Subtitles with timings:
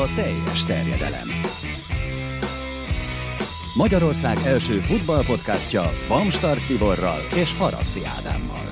[0.00, 1.28] a teljes terjedelem.
[3.76, 8.66] Magyarország első futballpodcastja Bamstart Tiborral és Haraszti Ádámmal.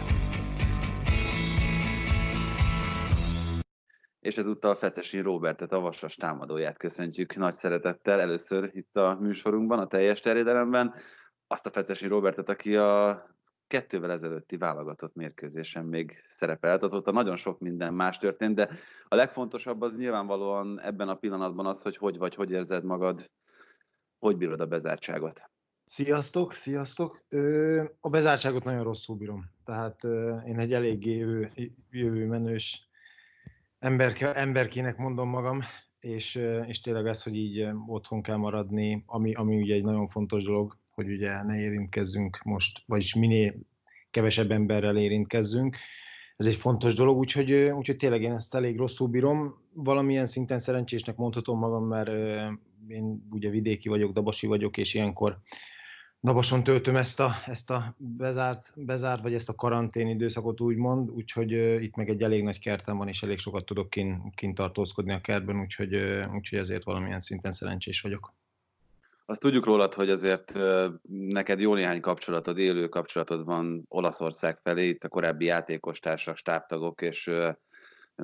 [4.20, 9.86] És ezúttal Fetesi Robertet, a Vasas támadóját köszöntjük nagy szeretettel először itt a műsorunkban, a
[9.86, 10.94] teljes terjedelemben.
[11.46, 13.22] Azt a Fetesi Robertet, aki a
[13.68, 18.68] kettővel ezelőtti válogatott mérkőzésen még szerepelt, azóta nagyon sok minden más történt, de
[19.08, 23.30] a legfontosabb az nyilvánvalóan ebben a pillanatban az, hogy hogy vagy, hogy érzed magad,
[24.18, 25.50] hogy bírod a bezártságot.
[25.84, 27.24] Sziasztok, sziasztok!
[28.00, 29.50] A bezártságot nagyon rosszul bírom.
[29.64, 30.04] Tehát
[30.46, 31.50] én egy eléggé jövő,
[31.90, 32.88] jövő menős
[33.78, 35.60] emberke, emberkének mondom magam,
[36.00, 36.34] és,
[36.66, 40.76] és tényleg ez, hogy így otthon kell maradni, ami, ami ugye egy nagyon fontos dolog,
[40.98, 43.54] hogy ugye ne érintkezzünk most, vagyis minél
[44.10, 45.76] kevesebb emberrel érintkezzünk.
[46.36, 49.54] Ez egy fontos dolog, úgyhogy, úgyhogy tényleg én ezt elég rosszul bírom.
[49.72, 52.08] Valamilyen szinten szerencsésnek mondhatom magam, mert
[52.88, 55.40] én ugye vidéki vagyok, dabasi vagyok, és ilyenkor
[56.22, 61.54] Dabason töltöm ezt a, ezt a bezárt, bezárt, vagy ezt a karantén időszakot úgymond, úgyhogy
[61.54, 65.12] uh, itt meg egy elég nagy kertem van, és elég sokat tudok kint, kint tartózkodni
[65.12, 68.34] a kertben, úgyhogy, uh, úgyhogy ezért valamilyen szinten szerencsés vagyok.
[69.30, 70.52] Azt tudjuk rólad, hogy azért
[71.08, 77.30] neked jó néhány kapcsolatod, élő kapcsolatod van Olaszország felé, itt a korábbi játékostársak, stábtagok és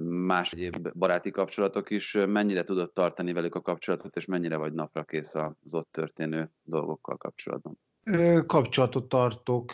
[0.01, 2.13] más egyéb baráti kapcsolatok is.
[2.27, 7.17] Mennyire tudod tartani velük a kapcsolatot, és mennyire vagy napra kész az ott történő dolgokkal
[7.17, 7.79] kapcsolatban?
[8.47, 9.73] Kapcsolatot tartok,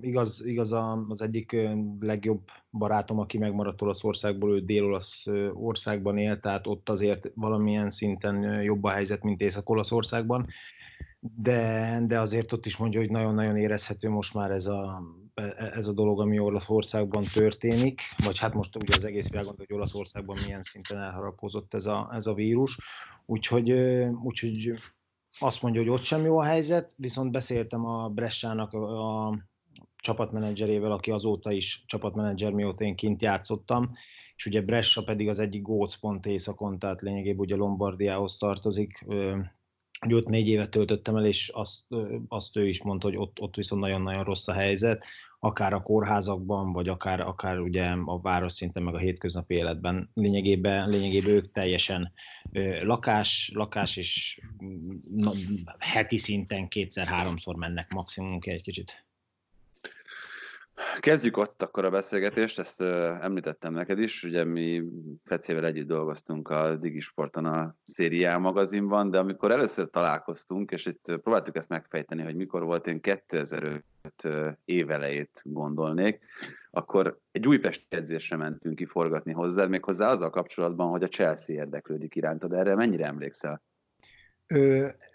[0.00, 0.72] igaz, igaz
[1.08, 1.56] az egyik
[2.00, 8.84] legjobb barátom, aki megmaradt Olaszországból, ő Dél-Olasz országban él, tehát ott azért valamilyen szinten jobb
[8.84, 10.46] a helyzet, mint Észak-Olaszországban,
[11.20, 15.02] de, de azért ott is mondja, hogy nagyon-nagyon érezhető most már ez a,
[15.72, 20.38] ez a dolog, ami Olaszországban történik, vagy hát most ugye az egész világon, hogy Olaszországban
[20.44, 22.78] milyen szinten elharapózott ez a, ez a vírus,
[23.26, 23.70] úgyhogy,
[24.22, 24.74] úgyhogy
[25.38, 29.32] azt mondja, hogy ott sem jó a helyzet, viszont beszéltem a Bressának a,
[29.96, 33.90] csapatmenedzserével, aki azóta is csapatmenedzser, mióta én kint játszottam,
[34.36, 39.04] és ugye Bressa pedig az egyik gócpont északon, tehát lényegében ugye Lombardiához tartozik,
[40.00, 41.84] hogy ott négy évet töltöttem el, és azt,
[42.28, 45.04] azt ő is mondta, hogy ott, ott viszont nagyon-nagyon rossz a helyzet,
[45.40, 50.10] akár a kórházakban, vagy akár, akár ugye a város szinten, meg a hétköznapi életben.
[50.14, 52.12] Lényegében, lényegében ők teljesen
[52.82, 54.40] lakás, lakás és
[55.10, 55.30] na,
[55.78, 59.04] heti szinten kétszer-háromszor mennek maximum egy kicsit.
[61.00, 64.82] Kezdjük ott akkor a beszélgetést, ezt uh, említettem neked is, ugye mi
[65.24, 71.56] Fecével együtt dolgoztunk a Digisporton a Szériá magazinban, de amikor először találkoztunk, és itt próbáltuk
[71.56, 73.82] ezt megfejteni, hogy mikor volt, én 2005
[74.64, 76.20] évelejét gondolnék,
[76.70, 82.14] akkor egy Újpest edzésre mentünk ki forgatni hozzád, méghozzá azzal kapcsolatban, hogy a Chelsea érdeklődik
[82.14, 82.52] irántad.
[82.52, 83.62] Erre mennyire emlékszel?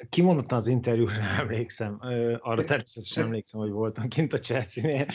[0.09, 1.99] Kimondottan az interjúra emlékszem,
[2.39, 5.05] arra természetesen emlékszem, hogy voltam kint a Chelsea-nél,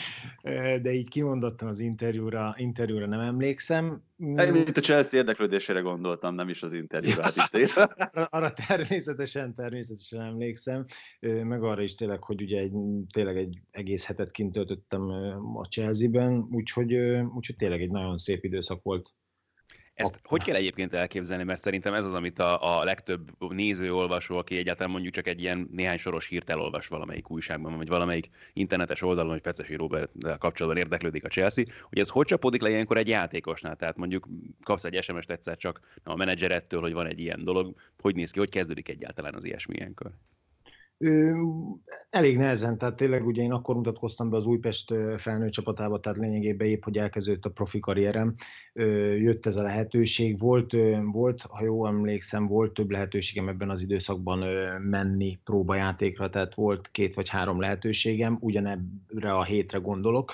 [0.79, 4.03] de így kimondottan az interjúra, interjúra nem emlékszem.
[4.17, 7.23] Én itt a Chelsea érdeklődésére gondoltam, nem is az interjúra.
[7.23, 7.73] Hát itt
[8.29, 10.85] arra természetesen, természetesen emlékszem,
[11.43, 12.73] meg arra is tényleg, hogy ugye egy,
[13.13, 15.09] tényleg egy egész hetet kint töltöttem
[15.55, 16.93] a Chelsea-ben, úgyhogy,
[17.35, 19.13] úgyhogy tényleg egy nagyon szép időszak volt
[20.01, 24.37] ezt hogy kell egyébként elképzelni, mert szerintem ez az, amit a, a legtöbb néző, olvasó,
[24.37, 29.01] aki egyáltalán mondjuk csak egy ilyen néhány soros hírt elolvas valamelyik újságban, vagy valamelyik internetes
[29.01, 33.07] oldalon, hogy Fecesi Robert kapcsolatban érdeklődik a Chelsea, hogy ez hogy csapódik le ilyenkor egy
[33.07, 33.75] játékosnál?
[33.75, 34.27] Tehát mondjuk
[34.63, 38.39] kapsz egy SMS-t egyszer csak a menedzserettől, hogy van egy ilyen dolog, hogy néz ki,
[38.39, 40.11] hogy kezdődik egyáltalán az ilyesmi ilyenkor?
[42.09, 46.67] Elég nehezen, tehát tényleg ugye én akkor mutatkoztam be az Újpest felnőtt csapatába, tehát lényegében
[46.67, 48.33] épp, hogy elkezdődött a profi karrierem,
[49.17, 50.75] jött ez a lehetőség, volt,
[51.11, 54.39] volt, ha jól emlékszem, volt több lehetőségem ebben az időszakban
[54.81, 60.31] menni próbajátékra, tehát volt két vagy három lehetőségem, ugyanebbre a hétre gondolok,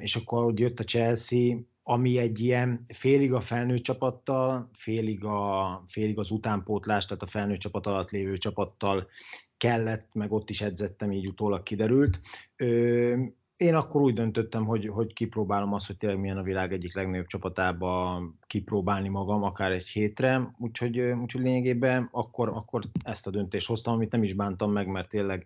[0.00, 1.56] és akkor, hogy jött a Chelsea,
[1.88, 7.58] ami egy ilyen félig a felnőtt csapattal, félig, a, félig az utánpótlás, tehát a felnőtt
[7.58, 9.08] csapat alatt lévő csapattal
[9.56, 12.20] kellett, meg ott is edzettem, így utólag kiderült.
[12.56, 13.22] Ö,
[13.56, 17.26] én akkor úgy döntöttem, hogy, hogy kipróbálom azt, hogy tényleg milyen a világ egyik legnagyobb
[17.26, 23.94] csapatába kipróbálni magam, akár egy hétre, úgyhogy, úgyhogy lényegében akkor, akkor ezt a döntést hoztam,
[23.94, 25.38] amit nem is bántam meg, mert tényleg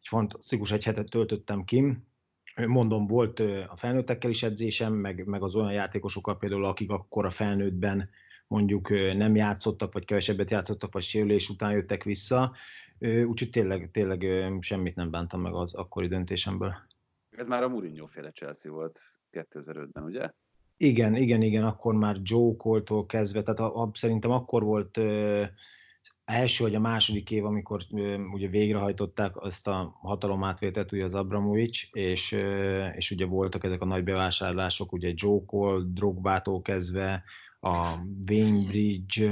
[0.00, 1.96] egy fantasztikus egy hetet töltöttem ki,
[2.64, 7.30] mondom, volt a felnőttekkel is edzésem, meg, meg az olyan játékosokkal például, akik akkor a
[7.30, 8.10] felnőttben
[8.46, 12.54] mondjuk nem játszottak, vagy kevesebbet játszottak, vagy sérülés után jöttek vissza,
[13.00, 14.26] úgyhogy tényleg, tényleg
[14.60, 16.74] semmit nem bántam meg az akkori döntésemből.
[17.30, 19.00] Ez már a Mourinho féle Chelsea volt
[19.32, 20.30] 2005-ben, ugye?
[20.76, 25.44] Igen, igen, igen, akkor már Joe Cole-tól kezdve, tehát a, a, szerintem akkor volt ö,
[26.26, 27.82] első vagy a második év, amikor
[28.32, 32.36] ugye végrehajtották azt a hatalomátvételt, ugye az Abramovics, és,
[32.94, 37.24] és ugye voltak ezek a nagy bevásárlások, ugye Joe Cole, Drogbától kezdve,
[37.60, 37.86] a
[38.28, 39.26] Wainbridge,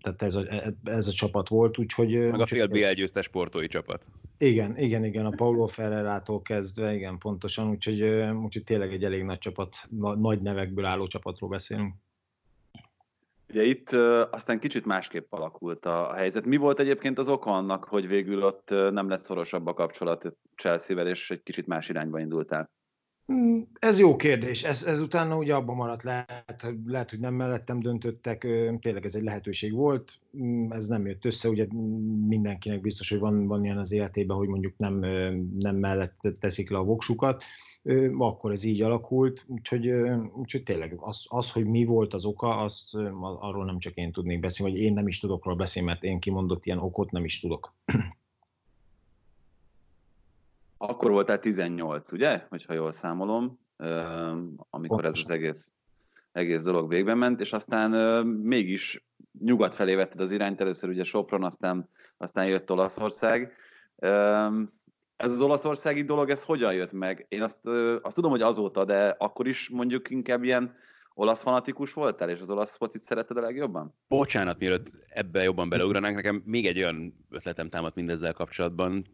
[0.00, 0.42] tehát ez a,
[0.84, 2.30] ez a csapat volt, úgyhogy...
[2.30, 4.10] Meg a fél BL győztes sportói csapat.
[4.38, 8.02] Igen, igen, igen, a Paulo Ferrerától kezdve, igen, pontosan, úgyhogy,
[8.44, 9.76] úgyhogy tényleg egy elég nagy csapat,
[10.16, 11.94] nagy nevekből álló csapatról beszélünk.
[13.48, 13.90] Ugye itt
[14.30, 16.44] aztán kicsit másképp alakult a, helyzet.
[16.44, 21.08] Mi volt egyébként az oka annak, hogy végül ott nem lett szorosabb a kapcsolat Chelsea-vel,
[21.08, 22.70] és egy kicsit más irányba indultál?
[23.32, 24.64] Mm, ez jó kérdés.
[24.64, 28.40] Ez, ez utána ugye abban maradt, lehet, lehet, hogy nem mellettem döntöttek,
[28.80, 31.66] tényleg ez egy lehetőség volt, mm, ez nem jött össze, ugye
[32.26, 34.98] mindenkinek biztos, hogy van, van ilyen az életében, hogy mondjuk nem,
[35.58, 37.44] nem mellett teszik le a voksukat,
[38.18, 39.90] akkor ez így alakult, úgyhogy,
[40.34, 42.90] úgyhogy tényleg az, az, hogy mi volt az oka, az,
[43.20, 46.20] arról nem csak én tudnék beszélni, vagy én nem is tudok róla beszélni, mert én
[46.20, 47.74] kimondott ilyen okot nem is tudok.
[50.76, 52.46] Akkor voltál 18, ugye?
[52.48, 53.58] Hogyha jól számolom,
[54.70, 55.72] amikor ez az egész,
[56.32, 59.06] egész dolog végbe ment, és aztán mégis
[59.40, 63.52] nyugat felé vetted az irányt, először ugye Sopron, aztán, aztán jött Olaszország.
[65.16, 67.26] Ez az olaszországi dolog, ez hogyan jött meg?
[67.28, 67.66] Én azt,
[68.02, 70.74] azt tudom, hogy azóta, de akkor is mondjuk inkább ilyen
[71.18, 73.94] olasz fanatikus voltál, és az olasz focit szereted a legjobban?
[74.08, 79.04] Bocsánat, mielőtt ebbe jobban beleugranánk, nekem még egy olyan ötletem támadt mindezzel kapcsolatban,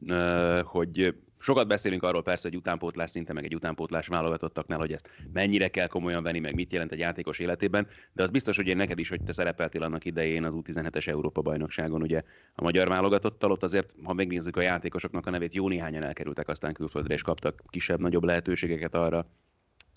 [0.65, 5.69] hogy sokat beszélünk arról persze, hogy utánpótlás szinte, meg egy utánpótlás válogatottaknál, hogy ezt mennyire
[5.69, 8.99] kell komolyan venni, meg mit jelent egy játékos életében, de az biztos, hogy én neked
[8.99, 12.23] is, hogy te szerepeltél annak idején az U17-es Európa bajnokságon, ugye
[12.55, 16.73] a magyar válogatottal, ott azért, ha megnézzük a játékosoknak a nevét, jó néhányan elkerültek aztán
[16.73, 19.27] külföldre, és kaptak kisebb-nagyobb lehetőségeket arra,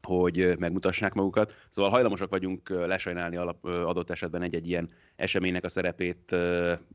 [0.05, 1.53] hogy megmutassák magukat.
[1.69, 6.31] Szóval hajlamosak vagyunk lesajnálni alap, adott esetben egy-egy ilyen eseménynek a szerepét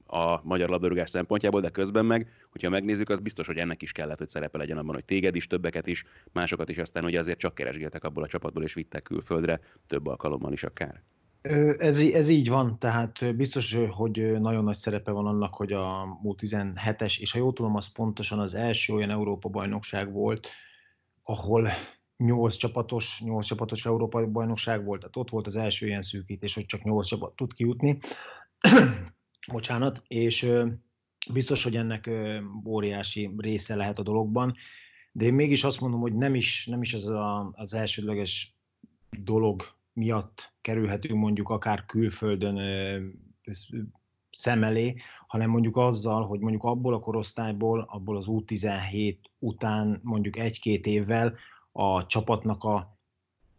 [0.06, 4.18] a magyar labdarúgás szempontjából, de közben meg, hogyha megnézzük, az biztos, hogy ennek is kellett,
[4.18, 7.54] hogy szerepe legyen abban, hogy téged is, többeket is, másokat is aztán ugye azért csak
[7.54, 11.02] keresgéltek abból a csapatból, és vittek külföldre, több alkalommal is akár.
[11.78, 17.20] Ez, ez így van, tehát biztos, hogy nagyon nagy szerepe van annak, hogy a U17-es,
[17.20, 20.48] és ha jól tudom, az pontosan az első olyan Európa-bajnokság volt,
[21.22, 21.68] ahol
[22.20, 26.66] nyolc csapatos, nyolc csapatos Európai Bajnokság volt, tehát ott volt az első ilyen szűkítés, hogy
[26.66, 27.98] csak nyolc csapat tud kijutni.
[29.52, 30.52] Bocsánat, és
[31.32, 32.10] biztos, hogy ennek
[32.66, 34.54] óriási része lehet a dologban,
[35.12, 38.58] de én mégis azt mondom, hogy nem is, nem is az a, az elsődleges
[39.10, 39.62] dolog
[39.92, 42.58] miatt kerülhetünk mondjuk akár külföldön
[44.30, 44.96] szem elé,
[45.26, 51.34] hanem mondjuk azzal, hogy mondjuk abból a korosztályból, abból az U17 után mondjuk egy-két évvel
[51.72, 52.98] a csapatnak a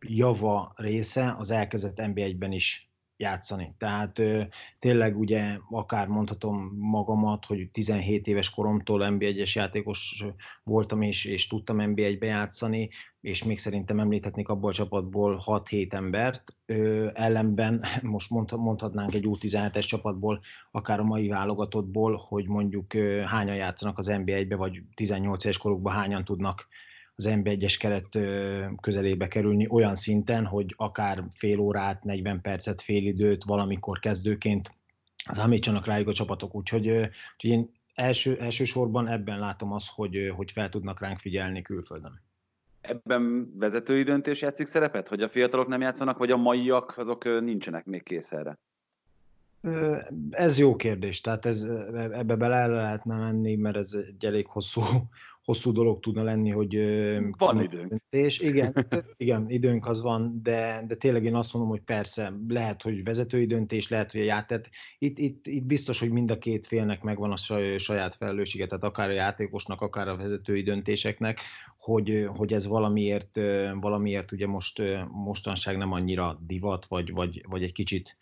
[0.07, 2.91] java része az elkezdett NB1-ben is
[3.21, 3.75] játszani.
[3.77, 4.41] Tehát ö,
[4.79, 10.23] tényleg ugye akár mondhatom magamat, hogy 17 éves koromtól NB1-es játékos
[10.63, 12.89] voltam, és, és tudtam NB1-be játszani,
[13.21, 19.87] és még szerintem említhetnék abból a csapatból 6-7 embert, ö, ellenben most mondhatnánk egy U17-es
[19.87, 20.41] csapatból,
[20.71, 25.93] akár a mai válogatottból, hogy mondjuk ö, hányan játszanak az NB1-be, vagy 18 éves korukban
[25.93, 26.67] hányan tudnak
[27.25, 28.07] az NB1-es keret
[28.81, 34.71] közelébe kerülni olyan szinten, hogy akár fél órát, 40 percet, fél időt valamikor kezdőként
[35.31, 36.55] számítsanak rájuk a csapatok.
[36.55, 42.21] Úgyhogy, úgyhogy én első, elsősorban ebben látom azt, hogy, hogy fel tudnak ránk figyelni külföldön.
[42.81, 47.85] Ebben vezetői döntés játszik szerepet, hogy a fiatalok nem játszanak, vagy a maiak azok nincsenek
[47.85, 48.59] még kész erre?
[50.29, 51.63] Ez jó kérdés, tehát ez,
[51.93, 54.81] ebbe bele lehetne menni, mert ez egy elég hosszú,
[55.51, 56.75] hosszú dolog tudna lenni, hogy
[57.37, 57.89] van időnk.
[57.89, 58.39] Döntés.
[58.39, 63.03] Igen, igen, időnk az van, de, de tényleg én azt mondom, hogy persze, lehet, hogy
[63.03, 64.69] vezetői döntés, lehet, hogy a játék.
[64.97, 67.35] Itt, itt, itt biztos, hogy mind a két félnek megvan a
[67.77, 71.39] saját felelőssége, tehát akár a játékosnak, akár a vezetői döntéseknek,
[71.77, 73.39] hogy, hogy ez valamiért,
[73.79, 74.81] valamiért ugye most
[75.11, 78.17] mostanság nem annyira divat, vagy, vagy, vagy egy kicsit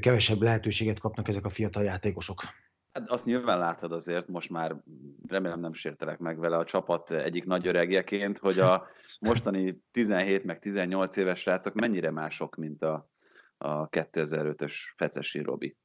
[0.00, 2.42] kevesebb lehetőséget kapnak ezek a fiatal játékosok.
[2.94, 4.76] Hát azt nyilván látod azért, most már
[5.28, 8.86] remélem nem sértelek meg vele a csapat egyik nagy öregjeként, hogy a
[9.20, 13.08] mostani 17 meg 18 éves srácok mennyire mások, mint a,
[13.58, 15.76] a 2005-ös Fecesi Robi.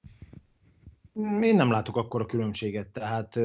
[1.42, 3.36] Én nem látok akkor a különbséget, tehát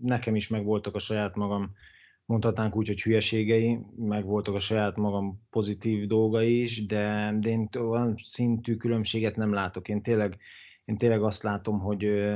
[0.00, 1.72] nekem is megvoltak a saját magam,
[2.24, 7.68] mondhatnánk úgy, hogy hülyeségei, meg voltak a saját magam pozitív dolgai is, de, de én
[7.78, 9.88] olyan szintű különbséget nem látok.
[9.88, 10.38] Én tényleg
[10.86, 12.30] én tényleg azt látom, hogy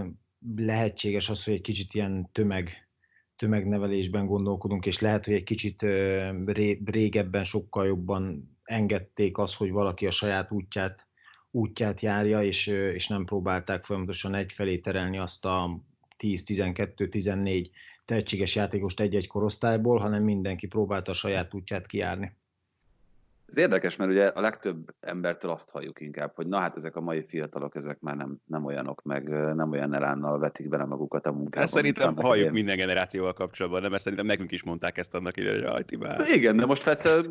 [0.57, 2.89] lehetséges az, hogy egy kicsit ilyen tömeg,
[3.37, 5.83] tömegnevelésben gondolkodunk, és lehet, hogy egy kicsit
[6.85, 11.09] régebben sokkal jobban engedték azt, hogy valaki a saját útját,
[11.51, 15.83] útját járja, és, és nem próbálták folyamatosan egyfelé terelni azt a
[16.19, 17.71] 10-12-14
[18.05, 22.39] tehetséges játékost egy-egy korosztályból, hanem mindenki próbálta a saját útját kijárni.
[23.51, 27.01] Ez érdekes, mert ugye a legtöbb embertől azt halljuk inkább, hogy na hát ezek a
[27.01, 31.33] mai fiatalok, ezek már nem, nem olyanok, meg nem olyan elánnal vetik bele magukat a
[31.33, 31.65] munkába.
[31.65, 32.53] Ezt szerintem halljuk én.
[32.53, 33.91] minden generációval kapcsolatban, nem?
[33.91, 36.29] Mert szerintem nekünk is mondták ezt annak idején, hogy már.
[36.29, 37.23] Igen, de most Fece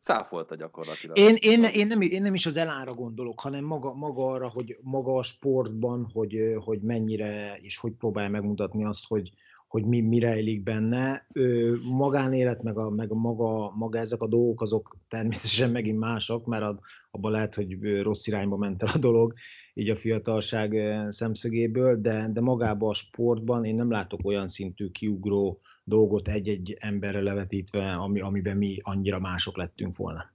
[0.00, 1.18] cáfolta gyakorlatilag.
[1.18, 4.78] Én, én, én, nem, én nem is az elára gondolok, hanem maga, maga arra, hogy
[4.80, 9.32] maga a sportban, hogy, hogy mennyire és hogy próbálja megmutatni azt, hogy,
[9.72, 11.26] hogy mi, mi rejlik benne.
[11.34, 16.46] Ö, magánélet, meg, a, meg a maga, maga ezek a dolgok, azok természetesen megint mások,
[16.46, 16.78] mert
[17.10, 19.34] abban lehet, hogy rossz irányba ment el a dolog,
[19.74, 20.76] így a fiatalság
[21.08, 27.20] szemszögéből, de, de magában a sportban én nem látok olyan szintű kiugró dolgot egy-egy emberre
[27.20, 30.30] levetítve, ami, amiben mi annyira mások lettünk volna.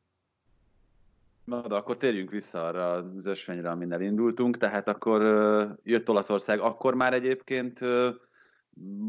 [1.43, 4.57] Na, de akkor térjünk vissza arra az ösvényre, amin elindultunk.
[4.57, 5.21] Tehát akkor
[5.83, 7.79] jött Olaszország, akkor már egyébként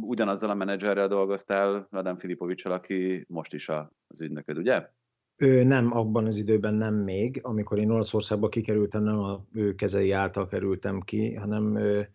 [0.01, 4.89] ugyanazzal a menedzserrel dolgoztál, Adam Filipovicsal, aki most is az ügynököd, ugye?
[5.37, 7.41] Ő nem, abban az időben nem még.
[7.43, 12.09] Amikor én Olaszországba kikerültem, nem a ő kezei által kerültem ki, hanem ő,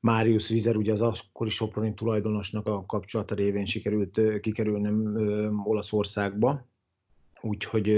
[0.00, 6.68] Máriusz Vizer, ugye az akkori Soproni tulajdonosnak a kapcsolata révén sikerült kikerülnem Olaszországba.
[7.40, 7.88] Úgyhogy,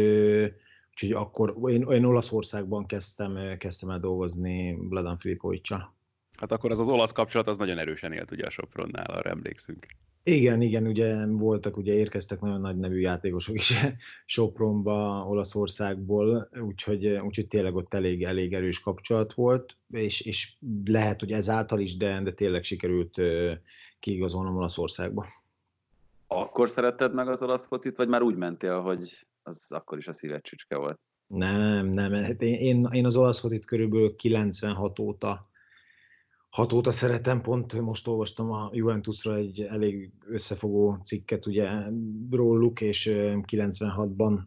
[0.90, 5.94] úgyhogy akkor én, én Olaszországban kezdtem, kezdtem el dolgozni Vladan Filipovicsal.
[6.36, 9.86] Hát akkor az az olasz kapcsolat az nagyon erősen élt ugye a Sopronnál, arra emlékszünk.
[10.24, 13.74] Igen, igen, ugye voltak, ugye érkeztek nagyon nagy nevű játékosok is
[14.24, 21.32] Sopronba, Olaszországból, úgyhogy, úgyhogy tényleg ott elég, elég erős kapcsolat volt, és, és lehet, hogy
[21.32, 23.16] ezáltal is, de, de tényleg sikerült
[24.00, 25.26] kiigazolnom Olaszországba.
[26.26, 30.12] Akkor szeretted meg az olasz focit, vagy már úgy mentél, hogy az akkor is a
[30.12, 30.98] szíved csücske volt?
[31.26, 32.12] Nem, nem.
[32.12, 35.50] Hát én, én, én az olasz focit körülbelül 96 óta
[36.52, 41.70] hat óta szeretem, pont most olvastam a Juventusra egy elég összefogó cikket ugye
[42.30, 44.38] róluk, és 96-ban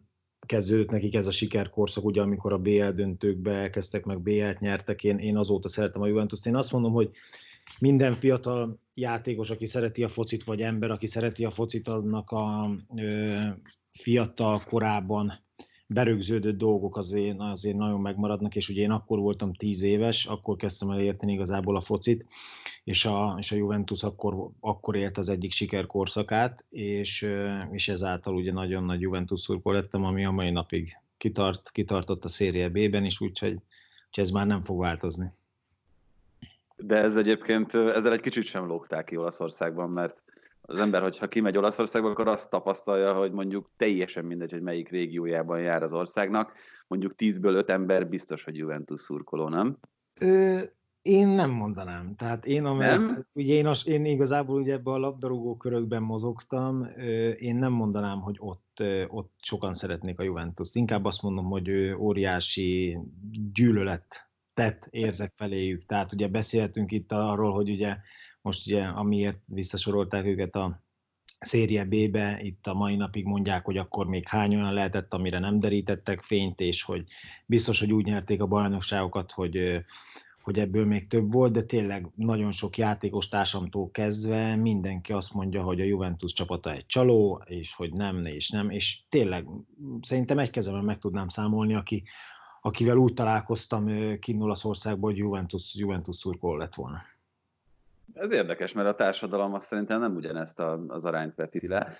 [0.46, 5.18] kezdődött nekik ez a sikerkorszak, ugye amikor a BL döntőkbe elkezdtek, meg BL-t nyertek, én,
[5.18, 6.46] én azóta szeretem a Juventus-t.
[6.46, 7.10] Én azt mondom, hogy
[7.80, 12.70] minden fiatal játékos, aki szereti a focit, vagy ember, aki szereti a focit, annak a
[12.96, 13.38] ö,
[13.90, 15.45] fiatal korában
[15.86, 20.90] berögződött dolgok azért, azért nagyon megmaradnak, és ugye én akkor voltam tíz éves, akkor kezdtem
[20.90, 22.26] el érteni igazából a focit,
[22.84, 27.32] és a, és a Juventus akkor, akkor élt az egyik sikerkorszakát, és,
[27.70, 32.28] és ezáltal ugye nagyon nagy Juventus szurkol lettem, ami a mai napig kitart, kitartott a
[32.28, 33.52] Szérie B-ben is, úgyhogy,
[34.06, 35.32] úgyhogy ez már nem fog változni.
[36.76, 40.22] De ez egyébként, ezzel egy kicsit sem lógták ki Olaszországban, mert
[40.66, 45.60] az ember, hogyha kimegy Olaszországba, akkor azt tapasztalja, hogy mondjuk teljesen mindegy, hogy melyik régiójában
[45.60, 46.52] jár az országnak,
[46.86, 49.78] mondjuk 10-ből 5 ember biztos, hogy Juventus szurkoló, nem?
[50.20, 50.60] Ö,
[51.02, 52.14] én nem mondanám.
[52.16, 53.26] Tehát én, amely, nem?
[53.32, 56.86] Ugye én, az, én igazából ugye ebben a labdarúgó körökben mozogtam,
[57.36, 60.74] én nem mondanám, hogy ott, ott sokan szeretnék a Juventus-t.
[60.74, 62.98] Inkább azt mondom, hogy óriási
[63.52, 65.84] gyűlölet tett érzek feléjük.
[65.84, 67.96] Tehát ugye beszélhetünk itt arról, hogy ugye
[68.46, 70.82] most ugye amiért visszasorolták őket a
[71.38, 75.58] Szérie B-be, itt a mai napig mondják, hogy akkor még hány olyan lehetett, amire nem
[75.58, 77.04] derítettek fényt, és hogy
[77.46, 79.84] biztos, hogy úgy nyerték a bajnokságokat, hogy,
[80.42, 85.62] hogy ebből még több volt, de tényleg nagyon sok játékos társamtól kezdve mindenki azt mondja,
[85.62, 89.46] hogy a Juventus csapata egy csaló, és hogy nem, és nem, és tényleg
[90.00, 92.02] szerintem egy kezemben meg tudnám számolni, aki,
[92.60, 97.02] akivel úgy találkoztam kinn Olaszországból, hogy Juventus, Juventus szurkoló lett volna.
[98.16, 101.96] Ez érdekes, mert a társadalom azt szerintem nem ugyanezt az arányt vetíti le.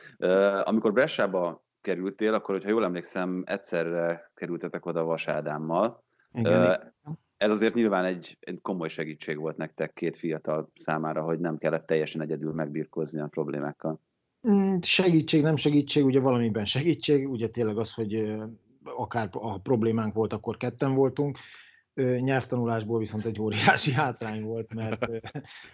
[0.63, 6.05] Amikor Bressába kerültél, akkor, hogyha jól emlékszem, egyszerre kerültetek oda Vasádámmal.
[6.33, 6.95] Igen,
[7.37, 11.87] ez azért nyilván egy, egy komoly segítség volt nektek két fiatal számára, hogy nem kellett
[11.87, 14.01] teljesen egyedül megbírkozni a problémákkal.
[14.49, 18.35] Mm, segítség, nem segítség, ugye valamiben segítség, ugye tényleg az, hogy
[18.83, 21.39] akár a problémánk volt, akkor ketten voltunk,
[22.21, 25.07] nyelvtanulásból viszont egy óriási hátrány volt, mert,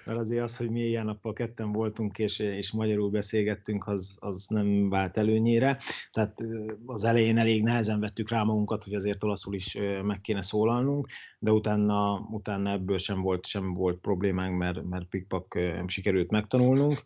[0.05, 4.47] mert azért az, hogy mi ilyen nappal ketten voltunk és, és magyarul beszélgettünk, az, az
[4.47, 5.79] nem vált előnyére.
[6.13, 6.39] Tehát
[6.87, 11.51] az elején elég nehezen vettük rá magunkat, hogy azért olaszul is meg kéne szólalnunk, de
[11.51, 17.03] utána, utána ebből sem volt, sem volt problémánk, mert, mert pikpak sikerült megtanulnunk.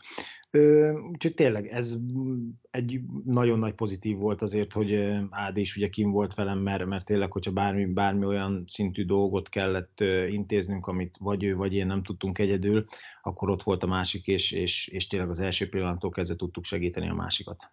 [1.10, 1.96] Úgyhogy tényleg ez
[2.70, 4.94] egy nagyon nagy pozitív volt azért, hogy
[5.30, 9.48] Ádi is ugye kim volt velem, mert, mert tényleg, hogyha bármi, bármi olyan szintű dolgot
[9.48, 12.84] kellett intéznünk, amit vagy ő, vagy én nem tudtunk egyedül,
[13.22, 17.08] akkor ott volt a másik, és, és, és tényleg az első pillanattól kezdve tudtuk segíteni
[17.08, 17.70] a másikat.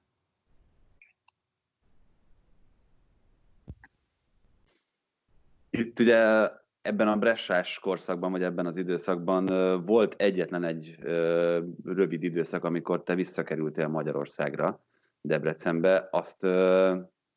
[5.69, 6.49] Itt ugye
[6.83, 9.45] ebben a bressás korszakban, vagy ebben az időszakban
[9.85, 10.97] volt egyetlen egy
[11.83, 14.85] rövid időszak, amikor te visszakerültél Magyarországra,
[15.21, 16.07] Debrecenbe.
[16.11, 16.39] Azt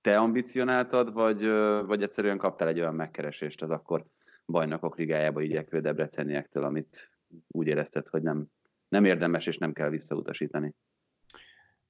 [0.01, 1.47] te ambicionáltad, vagy,
[1.87, 4.05] vagy egyszerűen kaptál egy olyan megkeresést az akkor
[4.47, 7.13] bajnokok ligájába igyekvő debreceniektől, amit
[7.47, 8.47] úgy érezted, hogy nem,
[8.89, 10.75] nem érdemes és nem kell visszautasítani?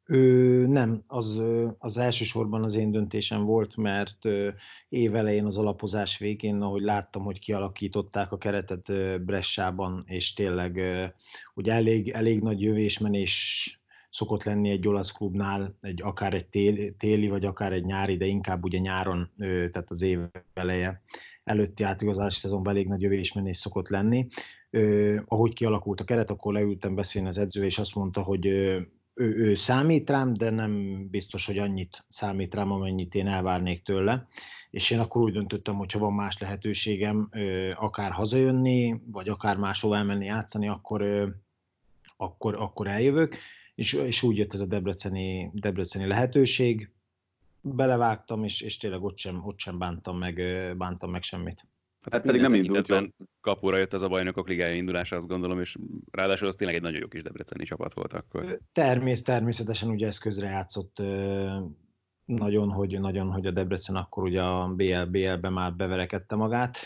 [0.08, 0.18] Ö,
[0.66, 1.42] nem, az,
[1.78, 4.18] az elsősorban az én döntésem volt, mert
[4.88, 8.92] évelején az alapozás végén, ahogy láttam, hogy kialakították a keretet
[9.24, 10.80] Bressában, és tényleg
[11.54, 13.70] ugye elég, elég nagy jövésmenés
[14.10, 16.46] szokott lenni egy olasz klubnál, egy, akár egy
[16.98, 20.18] téli, vagy akár egy nyári, de inkább ugye nyáron, tehát az év
[20.54, 21.02] eleje
[21.44, 24.26] előtti átigazolási szezonban elég nagy jövésmenés szokott lenni.
[25.24, 28.48] Ahogy kialakult a keret, akkor leültem beszélni az edzővel, és azt mondta, hogy
[29.16, 34.26] ő, ő számít rám, de nem biztos, hogy annyit számít rám, amennyit én elvárnék tőle.
[34.70, 37.30] És én akkor úgy döntöttem, hogy ha van más lehetőségem,
[37.74, 41.02] akár hazajönni, vagy akár máshova elmenni játszani, akkor,
[42.16, 43.36] akkor, akkor eljövök.
[43.74, 46.90] És, és úgy jött ez a debreceni, debreceni lehetőség.
[47.60, 50.34] Belevágtam, és, és tényleg ott sem, ott sem bántam meg,
[50.76, 51.66] bántam meg semmit.
[52.10, 53.14] Hát, hát pedig nem indult jól.
[53.40, 55.76] Kapura jött ez a bajnokok ligája indulása, azt gondolom, és
[56.10, 58.58] ráadásul az tényleg egy nagyon jó kis debreceni csapat volt akkor.
[58.72, 61.02] Termész, természetesen ugye ez közrejátszott
[62.24, 66.78] nagyon, hogy, nagyon, hogy a Debrecen akkor ugye a BL, BL-be már beverekedte magát.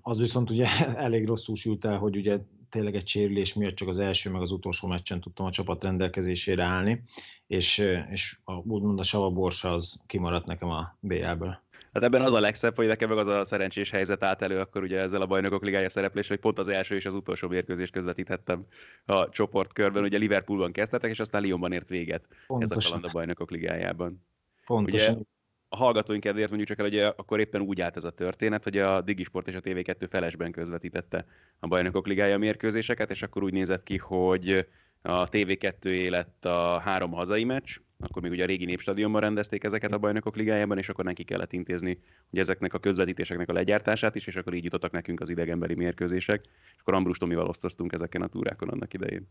[0.00, 0.66] Az viszont ugye
[1.06, 4.50] elég rosszul sült el, hogy ugye tényleg egy sérülés miatt csak az első, meg az
[4.50, 7.02] utolsó meccsen tudtam a csapat rendelkezésére állni,
[7.46, 7.78] és,
[8.10, 11.62] és a, úgymond a Sava Borsa az kimaradt nekem a BL-ből.
[11.92, 14.82] Hát ebben az a legszebb, hogy nekem meg az a szerencsés helyzet állt elő akkor
[14.82, 18.66] ugye ezzel a bajnokok ligája szereplés, hogy pont az első és az utolsó mérkőzést közvetíthettem
[19.04, 20.02] a csoportkörben.
[20.02, 22.78] Ugye Liverpoolban kezdtetek, és aztán Lyonban ért véget Pontosan.
[22.78, 24.26] ez a kaland a bajnokok ligájában.
[24.66, 25.14] Pontosan.
[25.14, 25.22] Ugye,
[25.68, 28.78] a hallgatóink kedvéért mondjuk csak el, hogy akkor éppen úgy állt ez a történet, hogy
[28.78, 31.26] a Digisport és a TV2 felesben közvetítette
[31.58, 34.66] a bajnokok ligája mérkőzéseket, és akkor úgy nézett ki, hogy
[35.02, 39.92] a TV2 lett a három hazai meccs, akkor még ugye a régi népstadionban rendezték ezeket
[39.92, 41.98] a bajnokok ligájában, és akkor neki kellett intézni
[42.30, 46.44] hogy ezeknek a közvetítéseknek a legyártását is, és akkor így jutottak nekünk az idegenbeli mérkőzések,
[46.74, 49.28] és akkor Ambrus Tomival osztoztunk ezeken a túrákon annak idején.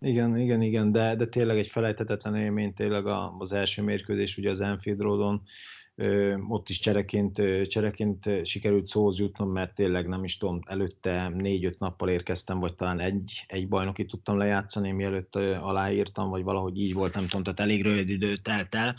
[0.00, 3.06] Igen, igen, igen, de, de tényleg egy felejthetetlen élmény tényleg
[3.38, 5.42] az első mérkőzés ugye az Enfield Roadon,
[6.48, 12.08] ott is csereként, csereként sikerült szóhoz jutnom, mert tényleg nem is tudom, előtte négy-öt nappal
[12.08, 17.26] érkeztem, vagy talán egy, egy bajnoki tudtam lejátszani, mielőtt aláírtam, vagy valahogy így volt, nem
[17.26, 18.94] tudom, tehát elég rövid idő telt el,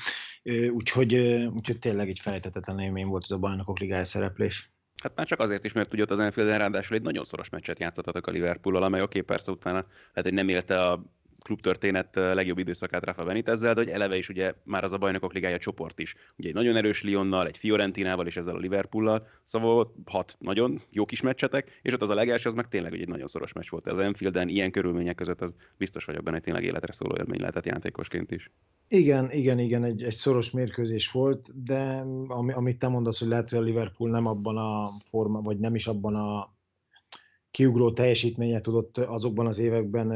[0.71, 1.15] úgyhogy,
[1.53, 4.71] úgyhogy tényleg egy felejthetetlen élmény volt ez a bajnokok ligája szereplés.
[5.01, 8.27] Hát már csak azért is, mert ugye az Enfield-en ráadásul egy nagyon szoros meccset játszottatok
[8.27, 11.03] a Liverpool-al, amely oké, okay, persze utána lehet, hogy nem élte a
[11.41, 15.58] klubtörténet legjobb időszakát Rafa Benitezzel, de hogy eleve is ugye már az a bajnokok ligája
[15.58, 16.15] csoport is.
[16.38, 21.06] Ugye egy nagyon erős Lyonnal, egy Fiorentinával és ezzel a Liverpoollal, szóval hat nagyon jó
[21.06, 23.88] kis meccsetek, és ott az a legelső, az meg tényleg egy nagyon szoros meccs volt.
[23.88, 28.32] Az Enfielden ilyen körülmények között az biztos vagyok benne, tényleg életre szóló élmény lehetett játékosként
[28.32, 28.52] is.
[28.88, 33.49] Igen, igen, igen, egy, egy szoros mérkőzés volt, de ami, amit te mondasz, hogy lehet,
[33.49, 36.58] hogy a Liverpool nem abban a forma, vagy nem is abban a
[37.51, 40.07] kiugró teljesítményet tudott azokban az években,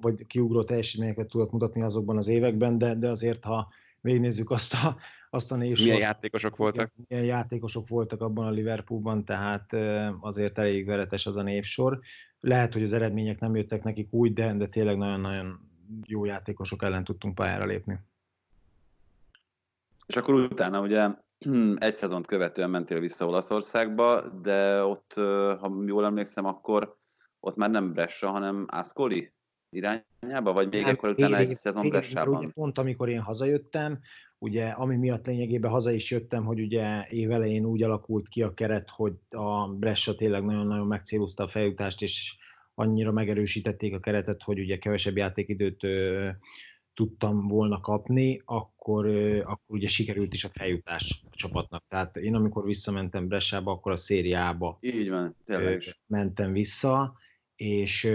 [0.00, 3.68] vagy kiugró teljesítményeket tudott mutatni azokban az években, de, de azért, ha
[4.00, 4.96] végignézzük azt a,
[5.30, 5.84] azt a névsort.
[5.84, 6.92] Milyen játékosok voltak?
[7.08, 9.72] Milyen játékosok voltak abban a Liverpoolban, tehát
[10.20, 12.00] azért elég veretes az a névsor.
[12.40, 15.60] Lehet, hogy az eredmények nem jöttek nekik úgy, de, de tényleg nagyon-nagyon
[16.06, 17.98] jó játékosok ellen tudtunk pályára lépni.
[20.06, 21.08] És akkor utána ugye
[21.76, 25.12] egy szezont követően mentél vissza Olaszországba, de ott,
[25.60, 26.96] ha jól emlékszem, akkor
[27.40, 29.32] ott már nem Bressa, hanem Ascoli
[29.70, 32.38] irányába, vagy még akkor utána egy szezon Bressában?
[32.38, 33.98] Ugye pont amikor én hazajöttem,
[34.38, 38.90] ugye ami miatt lényegében haza is jöttem, hogy ugye évelején úgy alakult ki a keret,
[38.90, 42.36] hogy a Bressa tényleg nagyon-nagyon megcélozta a feljutást, és
[42.74, 45.80] annyira megerősítették a keretet, hogy ugye kevesebb játékidőt
[46.96, 49.06] tudtam volna kapni, akkor,
[49.44, 51.84] akkor ugye sikerült is a feljutás a csapatnak.
[51.88, 56.00] Tehát én amikor visszamentem Bressába, akkor a szériába Így van, tényleg is.
[56.06, 57.16] mentem vissza,
[57.56, 58.12] és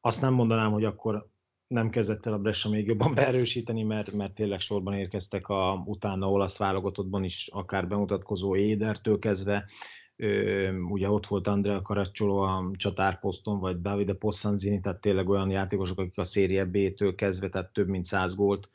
[0.00, 1.28] azt nem mondanám, hogy akkor
[1.66, 6.30] nem kezdett el a Bressa még jobban beerősíteni, mert, mert tényleg sorban érkeztek a utána
[6.30, 9.64] olasz válogatottban is akár bemutatkozó Édertől kezdve,
[10.90, 16.18] ugye ott volt Andrea Caracciolo a csatárposzton, vagy Davide Possanzini, tehát tényleg olyan játékosok, akik
[16.18, 18.68] a szérie B-től kezdve, tehát több mint száz gólt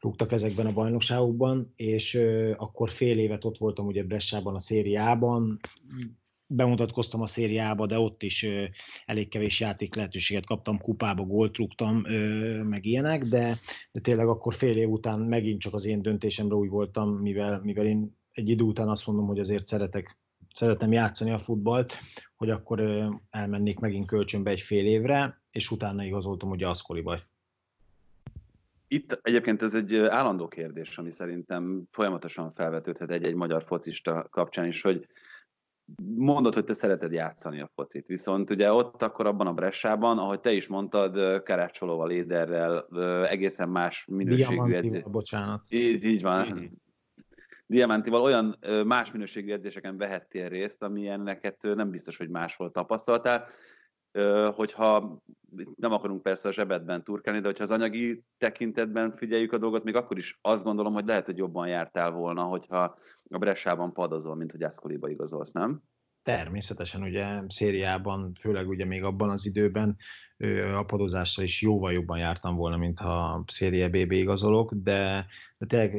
[0.00, 2.20] rúgtak ezekben a bajnokságokban, és
[2.56, 5.60] akkor fél évet ott voltam ugye Bressában a szériában,
[6.46, 8.46] bemutatkoztam a szériába, de ott is
[9.06, 11.96] elég kevés játék lehetőséget kaptam, kupába gólt rúgtam,
[12.64, 13.58] meg ilyenek, de,
[13.92, 17.86] de tényleg akkor fél év után megint csak az én döntésemre úgy voltam, mivel, mivel
[17.86, 20.18] én egy idő után azt mondom, hogy azért szeretek
[20.58, 21.98] szeretem játszani a futballt,
[22.36, 22.80] hogy akkor
[23.30, 27.18] elmennék megint kölcsönbe egy fél évre, és utána igazoltam ugye Aszkoliba.
[28.88, 34.82] Itt egyébként ez egy állandó kérdés, ami szerintem folyamatosan felvetődhet egy-egy magyar focista kapcsán is,
[34.82, 35.06] hogy
[36.16, 40.40] mondod, hogy te szereted játszani a focit, viszont ugye ott akkor abban a Bressában, ahogy
[40.40, 42.86] te is mondtad, Karácsolóval, Léderrel,
[43.26, 45.02] egészen más minőségű edzés.
[45.02, 45.64] bocsánat.
[45.68, 46.48] Így, így van.
[46.48, 46.66] Mm-hmm.
[47.70, 53.48] Diamantival olyan más minőségű edzéseken vehettél részt, amilyeneket nem biztos, hogy máshol tapasztaltál
[54.54, 55.22] hogyha
[55.76, 59.94] nem akarunk persze a zsebedben turkálni, de hogyha az anyagi tekintetben figyeljük a dolgot, még
[59.94, 62.96] akkor is azt gondolom, hogy lehet, hogy jobban jártál volna, hogyha
[63.28, 65.82] a Bressában padozol, mint hogy Eszkoliba igazolsz, nem?
[66.22, 69.96] Természetesen ugye szériában, főleg ugye még abban az időben
[70.74, 75.26] a padozásra is jóval jobban jártam volna, mint ha széria BB igazolok, de,
[75.58, 75.94] de tényleg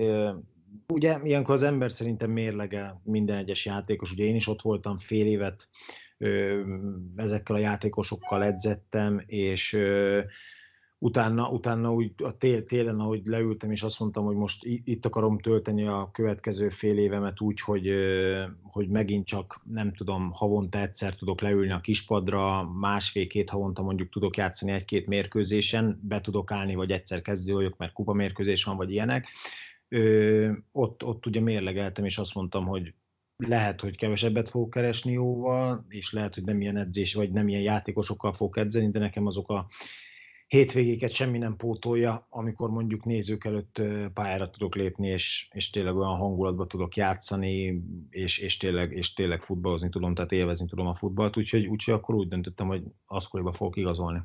[0.87, 5.25] ugye ilyenkor az ember szerintem mérlege minden egyes játékos, ugye én is ott voltam fél
[5.25, 5.67] évet
[7.15, 9.77] ezekkel a játékosokkal edzettem, és
[10.99, 15.39] utána, utána úgy a tél, télen, ahogy leültem, és azt mondtam, hogy most itt akarom
[15.39, 17.93] tölteni a következő fél évemet úgy, hogy,
[18.63, 24.37] hogy megint csak, nem tudom, havonta egyszer tudok leülni a kispadra, másfél-két havonta mondjuk tudok
[24.37, 28.91] játszani egy-két mérkőzésen, be tudok állni, vagy egyszer kezdő vagyok, mert kupa mérkőzés van, vagy
[28.91, 29.27] ilyenek.
[29.89, 32.93] Ö, ott, ott ugye mérlegeltem, és azt mondtam, hogy
[33.37, 37.61] lehet, hogy kevesebbet fog keresni jóval, és lehet, hogy nem ilyen edzés, vagy nem ilyen
[37.61, 39.65] játékosokkal fog edzeni, de nekem azok a
[40.47, 43.81] hétvégéket semmi nem pótolja, amikor mondjuk nézők előtt
[44.13, 49.41] pályára tudok lépni, és, és tényleg olyan hangulatban tudok játszani, és, és, tényleg, és tényleg
[49.41, 53.77] futballozni tudom, tehát élvezni tudom a futballt, úgyhogy, úgyhogy akkor úgy döntöttem, hogy aszkoriba fogok
[53.77, 54.19] igazolni.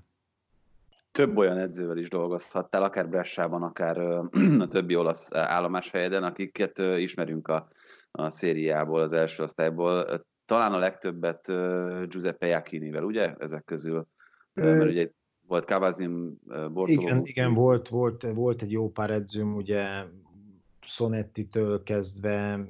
[1.15, 3.99] Több olyan edzővel is dolgozhattál, akár Bressában, akár
[4.65, 7.69] a többi olasz állomás helyeden, akiket ismerünk a
[8.17, 10.25] a szériából, az első osztályból.
[10.45, 11.47] Talán a legtöbbet
[12.09, 14.07] Giuseppe Jacchinivel, ugye, ezek közül?
[14.53, 15.11] Mert ugye
[15.47, 16.87] volt Cavazin, Bortoló.
[16.87, 20.05] Igen, igen volt, volt, volt egy jó pár edzőm, ugye
[20.81, 22.67] Sonetti-től kezdve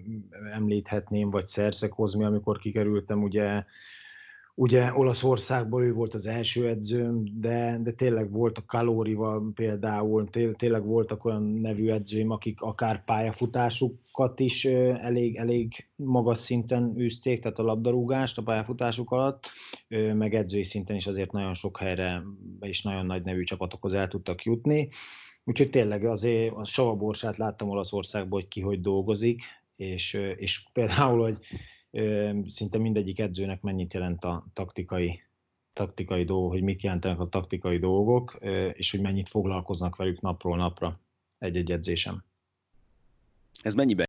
[0.52, 3.64] említhetném, vagy Szerszek Hozmi, amikor kikerültem, ugye
[4.56, 10.50] Ugye Olaszországban ő volt az első edzőm, de, de tényleg volt a Kalórival például, té,
[10.50, 17.58] tényleg voltak olyan nevű edzőim, akik akár pályafutásukat is elég, elég magas szinten űzték, tehát
[17.58, 19.46] a labdarúgást a pályafutásuk alatt,
[20.14, 22.22] meg edzői szinten is azért nagyon sok helyre
[22.60, 24.88] és nagyon nagy nevű csapatokhoz el tudtak jutni.
[25.44, 29.42] Úgyhogy tényleg azért a savaborsát láttam Olaszországban, hogy ki hogy dolgozik,
[29.76, 31.38] és, és például, hogy
[32.48, 35.22] szinte mindegyik edzőnek mennyit jelent a taktikai,
[35.72, 38.38] taktikai dolgok, hogy mit jelentenek a taktikai dolgok,
[38.72, 41.00] és hogy mennyit foglalkoznak velük napról napra
[41.38, 42.24] egy-egy edzésem.
[43.62, 44.03] Ez mennyiben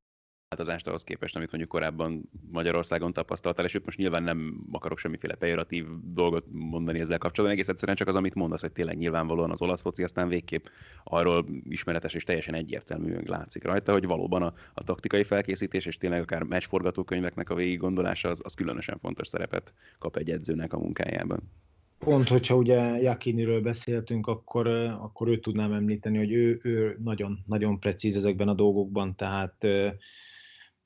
[0.56, 5.36] változást ahhoz képest, amit mondjuk korábban Magyarországon tapasztaltál, és itt most nyilván nem akarok semmiféle
[5.36, 9.62] pejoratív dolgot mondani ezzel kapcsolatban, egész egyszerűen csak az, amit mondasz, hogy tényleg nyilvánvalóan az
[9.62, 10.65] olasz foci aztán végképp
[11.04, 16.22] arról ismeretes és teljesen egyértelműen látszik rajta, hogy valóban a, a taktikai felkészítés és tényleg
[16.22, 21.39] akár meccsforgatókönyveknek a végig gondolása az, az különösen fontos szerepet kap egy edzőnek a munkájában.
[22.00, 24.68] Pont, hogyha ugye Jakiniről beszéltünk, akkor,
[25.02, 29.68] akkor őt tudnám említeni, hogy ő, ő nagyon, nagyon precíz ezekben a dolgokban, tehát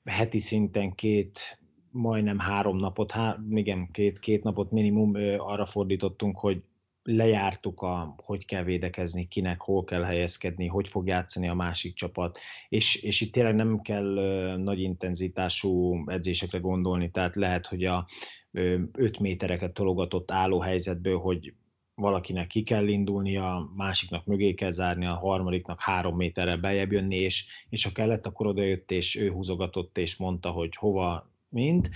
[0.04, 1.58] heti szinten két,
[1.90, 6.62] majdnem három napot, há, igen, két, két napot minimum arra fordítottunk, hogy
[7.02, 12.38] lejártuk, a, hogy kell védekezni, kinek, hol kell helyezkedni, hogy fog játszani a másik csapat,
[12.68, 14.14] és, és itt tényleg nem kell
[14.56, 18.06] nagy intenzitású edzésekre gondolni, tehát lehet, hogy a
[18.52, 21.54] 5 métereket tologatott álló helyzetből, hogy
[21.94, 27.16] valakinek ki kell indulni, a másiknak mögé kell zárni, a harmadiknak három méterrel beljebb jönni,
[27.16, 31.90] és, és ha kellett, akkor odajött, és ő húzogatott, és mondta, hogy hova, mint.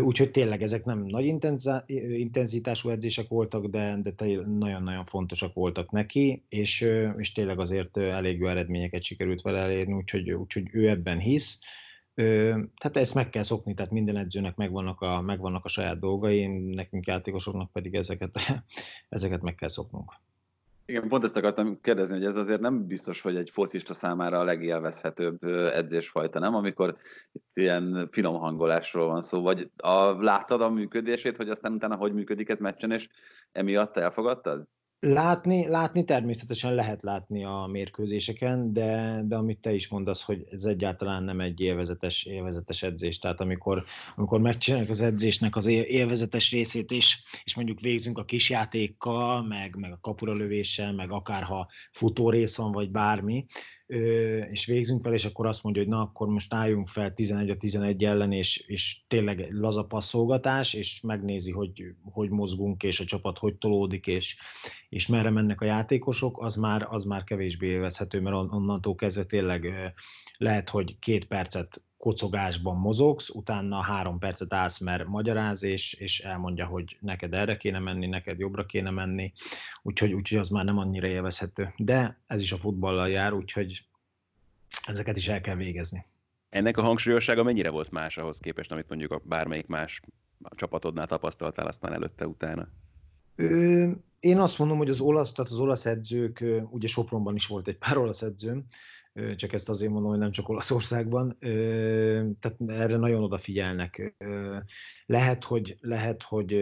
[0.00, 1.24] Úgyhogy tényleg ezek nem nagy
[1.96, 6.86] intenzitású edzések voltak, de, de nagyon-nagyon fontosak voltak neki, és,
[7.18, 11.60] és tényleg azért elég jó eredményeket sikerült vele elérni, úgyhogy, úgyhogy ő ebben hisz.
[12.14, 17.06] Tehát ezt meg kell szokni, tehát minden edzőnek megvannak a, megvannak a saját dolgai, nekünk
[17.06, 18.38] játékosoknak pedig ezeket,
[19.08, 20.12] ezeket meg kell szoknunk.
[20.86, 24.44] Igen, pont ezt akartam kérdezni, hogy ez azért nem biztos, hogy egy focista számára a
[24.44, 26.54] legélvezhetőbb edzésfajta, nem?
[26.54, 26.96] Amikor
[27.32, 32.12] itt ilyen finom hangolásról van szó, vagy a, láttad a működését, hogy aztán utána hogy
[32.12, 33.08] működik ez meccsen, és
[33.52, 34.66] emiatt elfogadtad?
[35.06, 40.64] Látni, látni természetesen lehet látni a mérkőzéseken, de, de amit te is mondasz, hogy ez
[40.64, 43.18] egyáltalán nem egy élvezetes, élvezetes edzés.
[43.18, 43.84] Tehát amikor,
[44.16, 49.92] amikor megcsináljuk az edzésnek az élvezetes részét is, és mondjuk végzünk a kisjátékkal, meg, meg
[49.92, 53.44] a kapura lövéssel, meg akár ha futó rész van, vagy bármi,
[54.50, 57.56] és végzünk vele, és akkor azt mondja, hogy na, akkor most álljunk fel 11 a
[57.56, 63.38] 11 ellen, és, és tényleg laza passzolgatás, és megnézi, hogy hogy mozgunk, és a csapat
[63.38, 64.36] hogy tolódik, és,
[64.88, 69.92] és merre mennek a játékosok, az már, az már kevésbé élvezhető, mert onnantól kezdve tényleg
[70.38, 76.66] lehet, hogy két percet kocogásban mozogsz, utána három percet állsz, mert magyaráz, és, és elmondja,
[76.66, 79.32] hogy neked erre kéne menni, neked jobbra kéne menni,
[79.82, 81.74] úgyhogy, úgyhogy az már nem annyira élvezhető.
[81.76, 83.84] De ez is a futballal jár, úgyhogy
[84.86, 86.04] ezeket is el kell végezni.
[86.48, 90.00] Ennek a hangsúlyossága mennyire volt más ahhoz képest, amit mondjuk a bármelyik más
[90.50, 92.68] csapatodnál tapasztaltál aztán előtte, utána?
[93.36, 97.68] Ö, én azt mondom, hogy az olasz, tehát az olasz edzők, ugye Sopronban is volt
[97.68, 98.66] egy pár olasz edzőm,
[99.36, 101.36] csak ezt azért mondom, hogy nem csak Olaszországban,
[102.40, 104.14] tehát erre nagyon odafigyelnek.
[105.06, 106.56] Lehet, hogy, lehet, hogy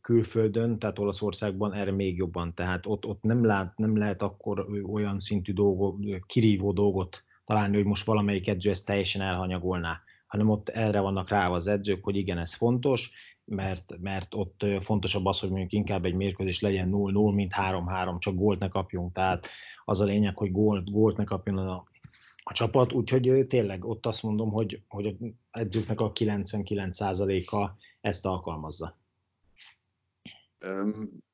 [0.00, 5.20] külföldön, tehát Olaszországban erre még jobban, tehát ott, ott nem, lát, nem lehet akkor olyan
[5.20, 11.00] szintű dolgot, kirívó dolgot találni, hogy most valamelyik edző ezt teljesen elhanyagolná, hanem ott erre
[11.00, 13.12] vannak rá az edzők, hogy igen, ez fontos,
[13.44, 18.34] mert, mert ott fontosabb az, hogy mondjuk inkább egy mérkőzés legyen 0-0, mint 3-3, csak
[18.34, 19.12] gólt ne kapjunk.
[19.12, 19.48] Tehát
[19.84, 21.84] az a lényeg, hogy gólt, gólt ne kapjon a,
[22.42, 25.14] a csapat, úgyhogy tényleg ott azt mondom, hogy, hogy az
[25.50, 28.98] edzőknek a 99%-a ezt alkalmazza.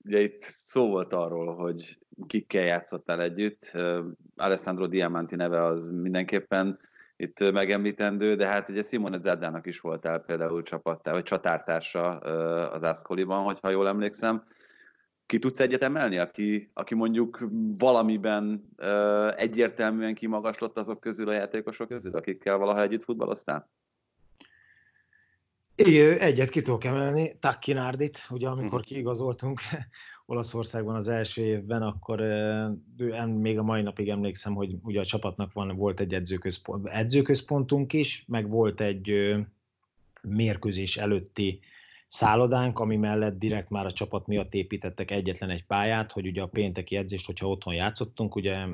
[0.04, 3.72] Ugye itt szó volt arról, hogy kikkel játszottál együtt.
[4.36, 6.78] Alessandro Diamanti neve az mindenképpen
[7.20, 12.08] itt megemlítendő, de hát ugye Simone Zazzának is voltál például csapattá, vagy csatártársa
[12.68, 14.42] az Ascoliban, hogyha jól emlékszem.
[15.26, 17.44] Ki tudsz egyet emelni, aki, aki mondjuk
[17.78, 18.68] valamiben
[19.36, 23.70] egyértelműen kimagaslott azok közül a játékosok közül, akikkel valaha együtt futballoztál?
[25.74, 28.88] Igen, egyet ki tudok emelni, Takkinárdit, ugye amikor mhm.
[28.88, 29.60] kiigazoltunk
[30.30, 32.22] Olaszországban az első évben, akkor
[33.26, 38.24] még a mai napig emlékszem, hogy ugye a csapatnak van, volt egy edzőközpont, edzőközpontunk is,
[38.28, 39.34] meg volt egy
[40.22, 41.60] mérkőzés előtti
[42.06, 46.46] szállodánk, ami mellett direkt már a csapat miatt építettek egyetlen egy pályát, hogy ugye a
[46.46, 48.66] pénteki edzést, hogyha otthon játszottunk, ugye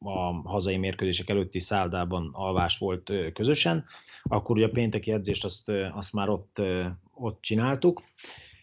[0.00, 3.84] a hazai mérkőzések előtti szállodában alvás volt közösen,
[4.22, 6.60] akkor ugye a pénteki edzést azt, azt már ott,
[7.14, 8.02] ott csináltuk,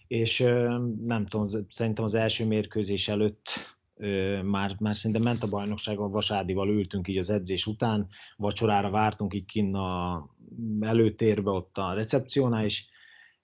[0.08, 0.40] és
[1.06, 3.50] nem tudom, szerintem az első mérkőzés előtt
[4.44, 9.46] már, már szerintem ment a bajnokságon, Vasádival ültünk így az edzés után, vacsorára vártunk így
[9.46, 10.26] kinn a
[10.80, 12.86] előtérbe ott a recepciónál, és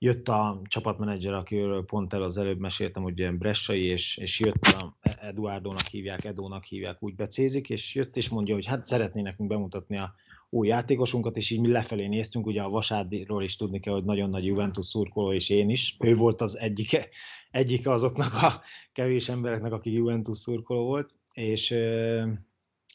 [0.04, 4.98] jött a csapatmenedzser, akiről pont el az előbb meséltem, hogy Bressai, és, és jött a
[5.22, 10.14] Eduardónak hívják, Edónak hívják, úgy becézik, és jött és mondja, hogy hát szeretné bemutatni a
[10.54, 14.30] új játékosunkat, és így mi lefelé néztünk, ugye a Vasádiról is tudni kell, hogy nagyon
[14.30, 15.96] nagy Juventus szurkoló, és én is.
[16.00, 17.08] Ő volt az egyike,
[17.52, 18.62] egyike azoknak a
[18.94, 21.70] kevés embereknek, aki Juventus szurkoló volt, és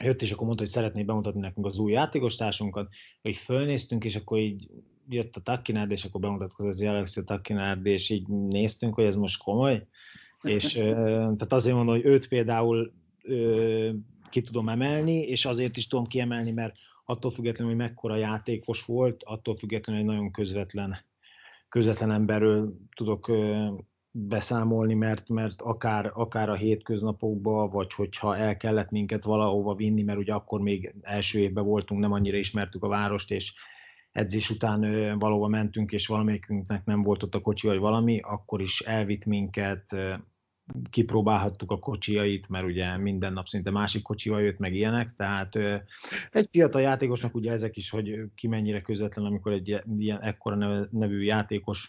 [0.05, 2.89] jött, és akkor mondta, hogy szeretné bemutatni nekünk az új játékostársunkat,
[3.23, 4.71] hogy fölnéztünk, és akkor így
[5.09, 9.43] jött a Takinárd, és akkor bemutatkozott, hogy Alexia Takinárd, és így néztünk, hogy ez most
[9.43, 9.87] komoly,
[10.43, 12.93] és tehát azért mondom, hogy őt például
[14.31, 19.23] ki tudom emelni, és azért is tudom kiemelni, mert attól függetlenül, hogy mekkora játékos volt,
[19.25, 20.97] attól függetlenül, hogy nagyon közvetlen,
[21.69, 23.31] közvetlen emberről tudok
[24.11, 30.19] beszámolni, mert, mert akár, akár a hétköznapokban, vagy hogyha el kellett minket valahova vinni, mert
[30.19, 33.55] ugye akkor még első évben voltunk, nem annyira ismertük a várost, és
[34.13, 34.81] edzés után
[35.19, 39.97] valahova mentünk, és valamelyikünknek nem volt ott a kocsi, vagy valami, akkor is elvitt minket,
[40.91, 45.57] kipróbálhattuk a kocsijait, mert ugye minden nap szinte másik kocsival jött, meg ilyenek, tehát
[46.31, 51.23] egy fiatal játékosnak ugye ezek is, hogy ki mennyire közvetlen, amikor egy ilyen ekkora nevű
[51.23, 51.89] játékos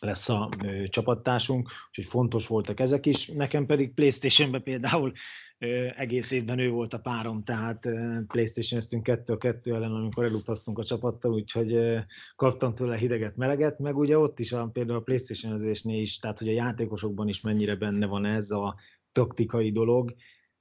[0.00, 3.26] lesz a ö, csapattársunk, úgyhogy fontos voltak ezek is.
[3.26, 5.12] Nekem pedig Playstation-ben például
[5.58, 7.88] ö, egész évben ő volt a párom, tehát
[8.26, 11.98] Playstation-eztünk kettő a kettő ellen, amikor elutaztunk a csapattal, úgyhogy ö,
[12.36, 16.38] kaptam tőle hideget, meleget, meg ugye ott is a, például a Playstation ezésnél is, tehát
[16.38, 18.76] hogy a játékosokban is mennyire benne van ez a
[19.12, 20.14] taktikai dolog,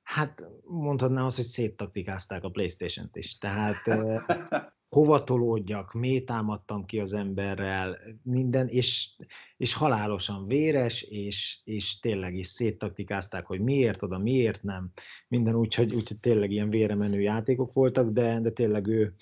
[0.10, 3.38] Hát mondhatnám azt, hogy széttaktikázták a Playstation-t is.
[3.38, 3.84] Tehát
[4.90, 9.10] hova tolódjak, miért támadtam ki az emberrel, minden, és,
[9.58, 14.92] és halálosan véres, és, és tényleg is széttaktikázták, hogy miért oda, miért nem,
[15.28, 19.14] minden úgy, hogy, úgy, hogy tényleg ilyen véremenő játékok voltak, de, de tényleg ő,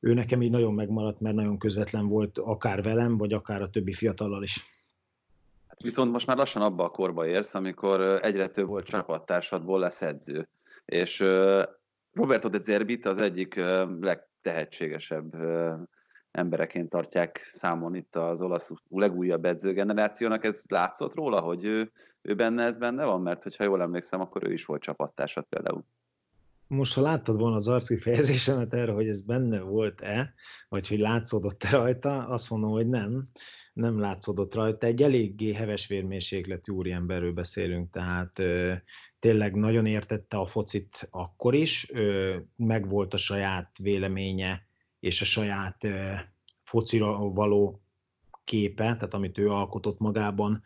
[0.00, 3.92] ő nekem így nagyon megmaradt, mert nagyon közvetlen volt akár velem, vagy akár a többi
[3.92, 4.64] fiatallal is.
[5.68, 10.02] Hát viszont most már lassan abba a korba érsz, amikor egyre több volt csapattársadból lesz
[10.02, 10.48] edző.
[10.84, 11.24] És
[12.12, 13.54] Roberto de Zerbit az egyik
[14.00, 15.36] leg tehetségesebb
[16.30, 20.44] embereként tartják számon itt az olasz legújabb edzőgenerációnak.
[20.44, 21.90] Ez látszott róla, hogy ő,
[22.22, 23.20] ő benne ez benne van?
[23.20, 25.84] Mert hogyha jól emlékszem, akkor ő is volt csapattársad például.
[26.66, 30.34] most, ha láttad volna az arci fejezésemet erre, hogy ez benne volt-e,
[30.68, 33.24] vagy hogy látszódott-e rajta, azt mondom, hogy nem,
[33.72, 34.86] nem látszódott rajta.
[34.86, 38.42] Egy eléggé heves vérmérsékletű úriemberről beszélünk, tehát
[39.18, 44.66] tényleg nagyon értette a focit akkor is, ö, meg volt a saját véleménye
[45.00, 45.86] és a saját
[46.62, 47.82] focira való
[48.44, 50.62] képe, tehát amit ő alkotott magában,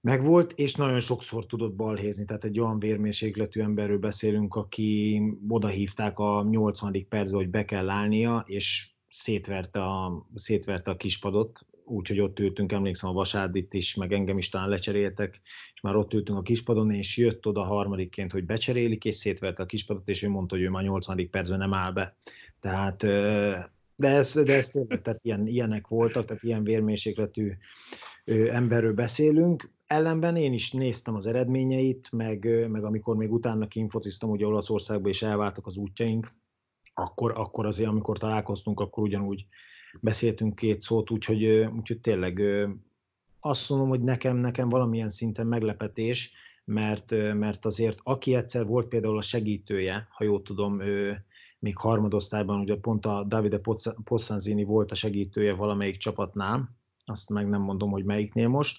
[0.00, 6.42] megvolt, és nagyon sokszor tudott balhézni, tehát egy olyan vérmérsékletű emberről beszélünk, aki odahívták a
[6.50, 7.08] 80.
[7.08, 13.10] percben, hogy be kell állnia, és szétverte a, szétverte a kispadot, úgyhogy ott ültünk, emlékszem
[13.10, 15.40] a Vasádit is, meg engem is talán lecseréltek,
[15.74, 19.66] és már ott ültünk a kispadon, és jött oda harmadikként, hogy becserélik, és szétverte a
[19.66, 21.30] kispadot, és ő mondta, hogy ő már 80.
[21.30, 22.16] percben nem áll be.
[22.60, 22.96] Tehát,
[23.96, 27.52] de ez, de ez tényleg, tehát ilyen, ilyenek voltak, tehát ilyen vérmérsékletű
[28.50, 29.70] emberről beszélünk.
[29.86, 35.22] Ellenben én is néztem az eredményeit, meg, meg amikor még utána kinfociztam ugye Olaszországba, és
[35.22, 36.34] elváltak az útjaink,
[36.94, 39.46] akkor, akkor azért, amikor találkoztunk, akkor ugyanúgy
[40.00, 42.42] beszéltünk két szót, úgyhogy, úgyhogy tényleg
[43.40, 46.32] azt mondom, hogy nekem, nekem valamilyen szinten meglepetés,
[46.64, 51.24] mert, mert azért aki egyszer volt például a segítője, ha jól tudom, ő,
[51.58, 53.60] még harmadosztályban, ugye pont a Davide
[54.04, 58.78] Pozzanzini volt a segítője valamelyik csapatnál, azt meg nem mondom, hogy melyiknél most.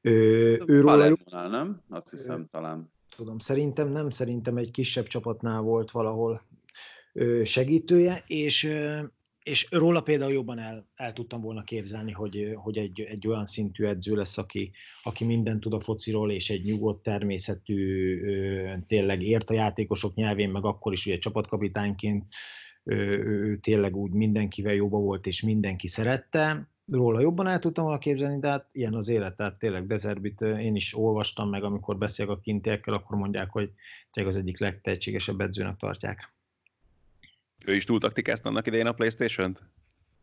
[0.00, 1.82] Ő, ő róla, nem?
[1.88, 2.92] Azt hiszem ő, talán.
[3.16, 6.42] Tudom, szerintem nem, szerintem egy kisebb csapatnál volt valahol
[7.44, 8.68] segítője, és,
[9.46, 13.84] és róla például jobban el, el tudtam volna képzelni, hogy, hogy egy, egy olyan szintű
[13.84, 18.20] edző lesz, aki, aki mindent tud a fociról, és egy nyugodt természetű,
[18.86, 22.24] tényleg ért a játékosok nyelvén, meg akkor is ugye csapatkapitányként
[22.84, 26.68] ő tényleg úgy mindenkivel jóba volt, és mindenki szerette.
[26.86, 30.74] Róla jobban el tudtam volna képzelni, de hát ilyen az élet, tehát tényleg Dezerbit én
[30.74, 33.70] is olvastam meg, amikor beszélek a kintiekkel, akkor mondják, hogy
[34.10, 36.35] tényleg az egyik legtehetségesebb edzőnek tartják.
[37.66, 39.62] Ő is túl taktikázta annak idején a Playstation-t?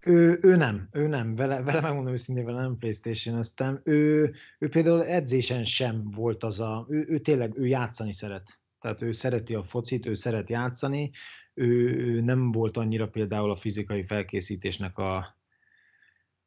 [0.06, 3.82] Ő, ő nem, ő nem, vele, vele megmondom őszintén, vele nem Playstation aztán.
[3.84, 8.60] Ő, ő például edzésen sem volt az a, ő, ő tényleg, ő játszani szeret.
[8.80, 11.12] Tehát ő szereti a focit, ő szeret játszani,
[11.54, 15.38] ő, ő nem volt annyira például a fizikai felkészítésnek a,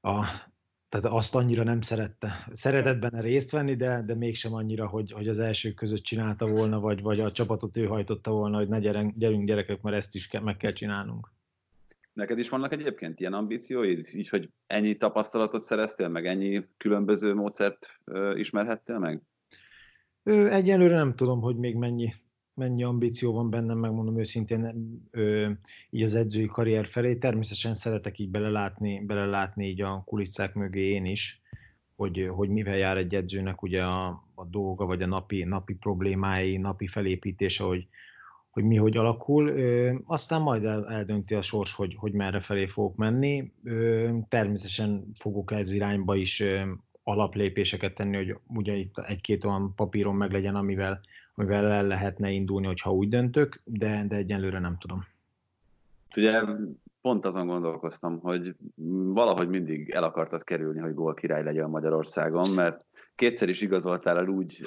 [0.00, 0.24] a
[0.88, 2.48] tehát azt annyira nem szerette.
[2.52, 6.80] Szeretett benne részt venni, de, de mégsem annyira, hogy, hogy az elsők között csinálta volna,
[6.80, 10.28] vagy, vagy a csapatot ő hajtotta volna, hogy ne gyerünk, gyerünk gyerekek, mert ezt is
[10.28, 11.34] ke, meg kell csinálnunk.
[12.12, 17.88] Neked is vannak egyébként ilyen ambícióid, így, hogy ennyi tapasztalatot szereztél, meg ennyi különböző módszert
[18.04, 19.22] ö, ismerhettél meg?
[20.22, 22.14] Ő, egyelőre nem tudom, hogy még mennyi
[22.56, 24.74] mennyi ambíció van bennem, megmondom őszintén,
[25.10, 25.50] ö,
[25.90, 27.16] így az edzői karrier felé.
[27.16, 31.40] Természetesen szeretek így belelátni, belelátni így a kulisszák mögé én is,
[31.96, 36.56] hogy, hogy mivel jár egy edzőnek ugye a, a dolga, vagy a napi, napi problémái,
[36.56, 37.86] napi felépítése, hogy,
[38.50, 39.48] hogy mi hogy alakul.
[39.48, 43.52] Ö, aztán majd el, eldönti a sors, hogy, hogy merre felé fogok menni.
[43.64, 46.60] Ö, természetesen fogok ez irányba is ö,
[47.02, 51.00] alaplépéseket tenni, hogy ugye itt egy-két olyan papíron meg legyen, amivel
[51.36, 55.04] amivel el lehetne indulni, hogyha úgy döntök, de, de egyenlőre nem tudom.
[56.16, 56.42] Ugye
[57.00, 58.56] pont azon gondolkoztam, hogy
[59.12, 64.28] valahogy mindig el akartad kerülni, hogy gól király legyen Magyarországon, mert kétszer is igazoltál el
[64.28, 64.66] úgy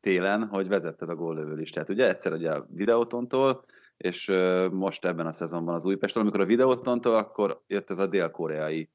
[0.00, 1.88] télen, hogy vezetted a góllövő listát.
[1.88, 3.64] Ugye egyszer ugye a Videotontól,
[3.96, 4.32] és
[4.70, 8.88] most ebben a szezonban az Újpestről, amikor a Videotontól, akkor jött ez a dél-koreai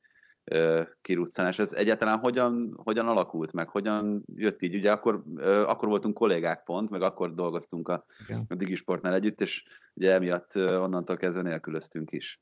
[1.01, 1.59] kiruccanás.
[1.59, 4.75] Ez egyáltalán hogyan, hogyan alakult meg, hogyan jött így?
[4.75, 8.05] Ugye akkor, akkor voltunk kollégák pont, meg akkor dolgoztunk a,
[8.47, 12.41] a Digisportnál együtt, és ugye emiatt onnantól kezdve nélkülöztünk is.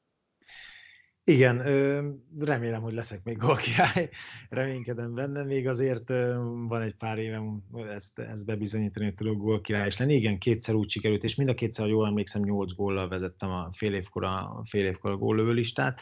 [1.28, 1.58] Igen,
[2.40, 4.10] remélem, hogy leszek még gólkirály,
[4.50, 6.10] reménykedem benne, még azért
[6.68, 10.14] van egy pár évem ezt, ezt bebizonyítani, hogy tudok gólkirály és lenni.
[10.14, 13.70] Igen, kétszer úgy sikerült, és mind a kétszer, ha jól emlékszem, nyolc góllal vezettem a
[13.72, 16.02] fél évkor a, fél évkor a góllövő listát.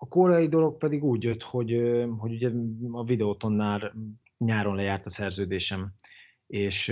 [0.00, 1.70] A koreai dolog pedig úgy jött, hogy,
[2.18, 2.50] hogy ugye
[2.92, 3.94] a videótonnál
[4.38, 5.92] nyáron lejárt a szerződésem,
[6.46, 6.88] és,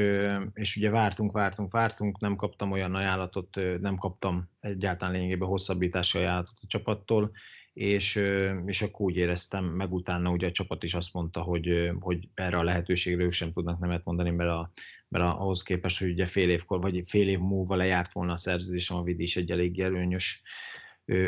[0.53, 6.59] és ugye vártunk, vártunk, vártunk, nem kaptam olyan ajánlatot, nem kaptam egyáltalán lényegében hosszabbítási ajánlatot
[6.61, 7.31] a csapattól,
[7.73, 8.23] és,
[8.65, 12.59] és akkor úgy éreztem, meg utána ugye a csapat is azt mondta, hogy, hogy erre
[12.59, 14.71] a lehetőségre ők sem tudnak nemet mondani, mert, a,
[15.09, 18.97] mert ahhoz képest, hogy ugye fél évkor, vagy fél év múlva lejárt volna a szerződésem,
[18.97, 20.43] a Vidi is egy elég előnyös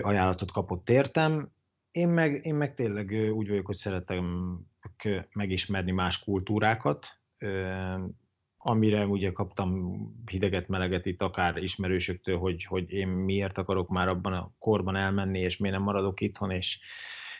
[0.00, 1.57] ajánlatot kapott értem,
[1.99, 4.59] én meg, én meg tényleg úgy vagyok, hogy szeretem
[5.32, 7.07] megismerni más kultúrákat,
[8.57, 14.32] amire ugye kaptam hideget, meleget itt akár ismerősöktől, hogy, hogy én miért akarok már abban
[14.32, 16.80] a korban elmenni, és miért nem maradok itthon, és,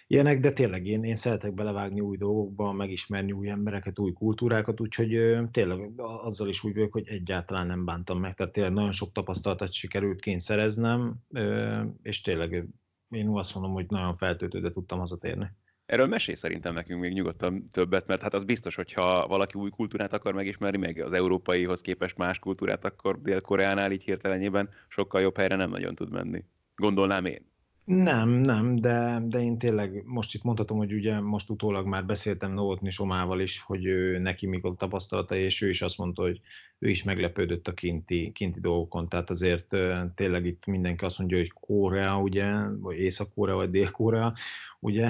[0.07, 5.39] ilyenek, de tényleg én, én szeretek belevágni új dolgokba, megismerni új embereket, új kultúrákat, úgyhogy
[5.51, 9.73] tényleg azzal is úgy vagyok, hogy egyáltalán nem bántam meg, tehát tényleg nagyon sok tapasztalatot
[9.73, 11.17] sikerült kényszereznem,
[12.03, 12.67] és tényleg
[13.11, 15.51] én azt mondom, hogy nagyon feltöltődve tudtam hazatérni.
[15.87, 20.13] Erről mesélj szerintem nekünk még nyugodtan többet, mert hát az biztos, hogyha valaki új kultúrát
[20.13, 25.57] akar megismerni, meg az európaihoz képest más kultúrát, akkor Dél-Koreánál így hirtelenében sokkal jobb helyre
[25.57, 26.45] nem nagyon tud menni.
[26.75, 27.51] Gondolnám én.
[27.89, 32.53] Nem, nem, de, de én tényleg most itt mondhatom, hogy ugye most utólag már beszéltem
[32.53, 36.41] Novotni Somával is, hogy ő, neki mik a tapasztalata, és ő is azt mondta, hogy
[36.79, 39.09] ő is meglepődött a kinti, kinti dolgokon.
[39.09, 39.77] Tehát azért
[40.15, 44.35] tényleg itt mindenki azt mondja, hogy Korea, ugye, vagy Észak-Korea, vagy Dél-Korea,
[44.81, 45.09] ugye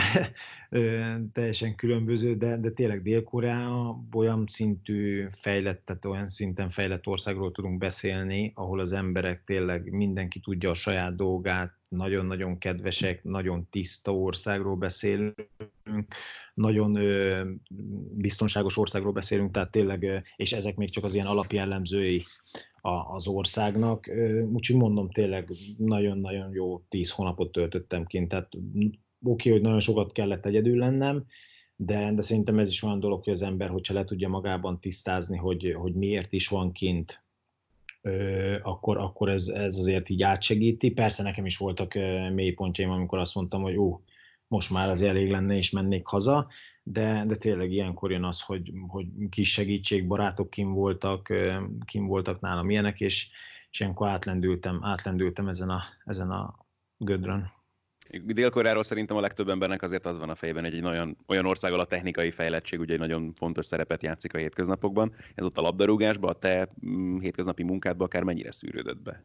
[1.32, 7.78] teljesen különböző, de, de tényleg Dél-Korea olyan szintű fejlett, tehát olyan szinten fejlett országról tudunk
[7.78, 14.76] beszélni, ahol az emberek tényleg mindenki tudja a saját dolgát, nagyon-nagyon kedvesek, nagyon tiszta országról
[14.76, 15.46] beszélünk,
[16.54, 16.98] nagyon
[18.16, 22.24] biztonságos országról beszélünk, tehát tényleg, és ezek még csak az ilyen alapjellemzői
[22.80, 24.10] a, az országnak.
[24.52, 30.12] Úgyhogy mondom, tényleg nagyon-nagyon jó tíz hónapot töltöttem kint, tehát oké, okay, hogy nagyon sokat
[30.12, 31.24] kellett egyedül lennem,
[31.76, 35.36] de, de szerintem ez is olyan dolog, hogy az ember, hogyha le tudja magában tisztázni,
[35.36, 37.22] hogy, hogy miért is van kint,
[38.62, 40.90] akkor, akkor ez, ez azért így átsegíti.
[40.90, 41.94] Persze nekem is voltak
[42.34, 44.02] mélypontjaim, amikor azt mondtam, hogy ú,
[44.48, 46.48] most már az elég lenne, és mennék haza,
[46.82, 51.32] de, de tényleg ilyenkor jön az, hogy, hogy kis segítség, barátok kim voltak,
[51.84, 53.30] kim voltak nálam ilyenek, és,
[53.70, 57.57] és ilyenkor átlendültem, átlendültem ezen a, ezen a gödrön.
[58.24, 61.72] Dél-Koreáról szerintem a legtöbb embernek azért az van a fejében, hogy egy olyan, olyan ország,
[61.72, 65.14] a technikai fejlettség ugye egy nagyon fontos szerepet játszik a hétköznapokban.
[65.34, 69.24] Ez ott a labdarúgásban, a te mm, hétköznapi munkádban akár mennyire szűrődött be?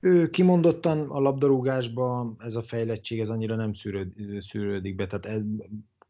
[0.00, 5.42] Ő kimondottan a labdarúgásban ez a fejlettség ez annyira nem szűrőd, szűrődik be, tehát ez,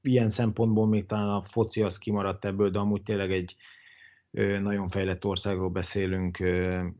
[0.02, 3.56] ilyen szempontból még talán a foci az kimaradt ebből, de amúgy tényleg egy
[4.62, 6.38] nagyon fejlett országról beszélünk,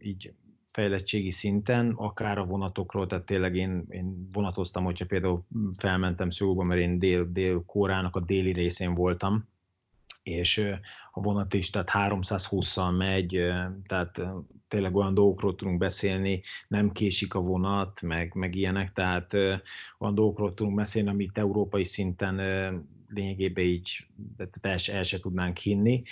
[0.00, 0.32] így
[0.72, 5.44] fejlettségi szinten, akár a vonatokról, tehát tényleg én, én vonatoztam, hogyha például
[5.78, 9.48] felmentem Szőgóba, mert én dél, dél-kórának a déli részén voltam,
[10.22, 10.70] és
[11.12, 13.40] a vonat is, tehát 320-szal megy,
[13.86, 14.20] tehát
[14.68, 19.34] tényleg olyan dolgokról tudunk beszélni, nem késik a vonat, meg, meg ilyenek, tehát
[19.98, 22.40] olyan dolgokról tudunk beszélni, amit európai szinten
[23.14, 24.06] lényegében így
[24.60, 26.02] el, el se tudnánk hinni,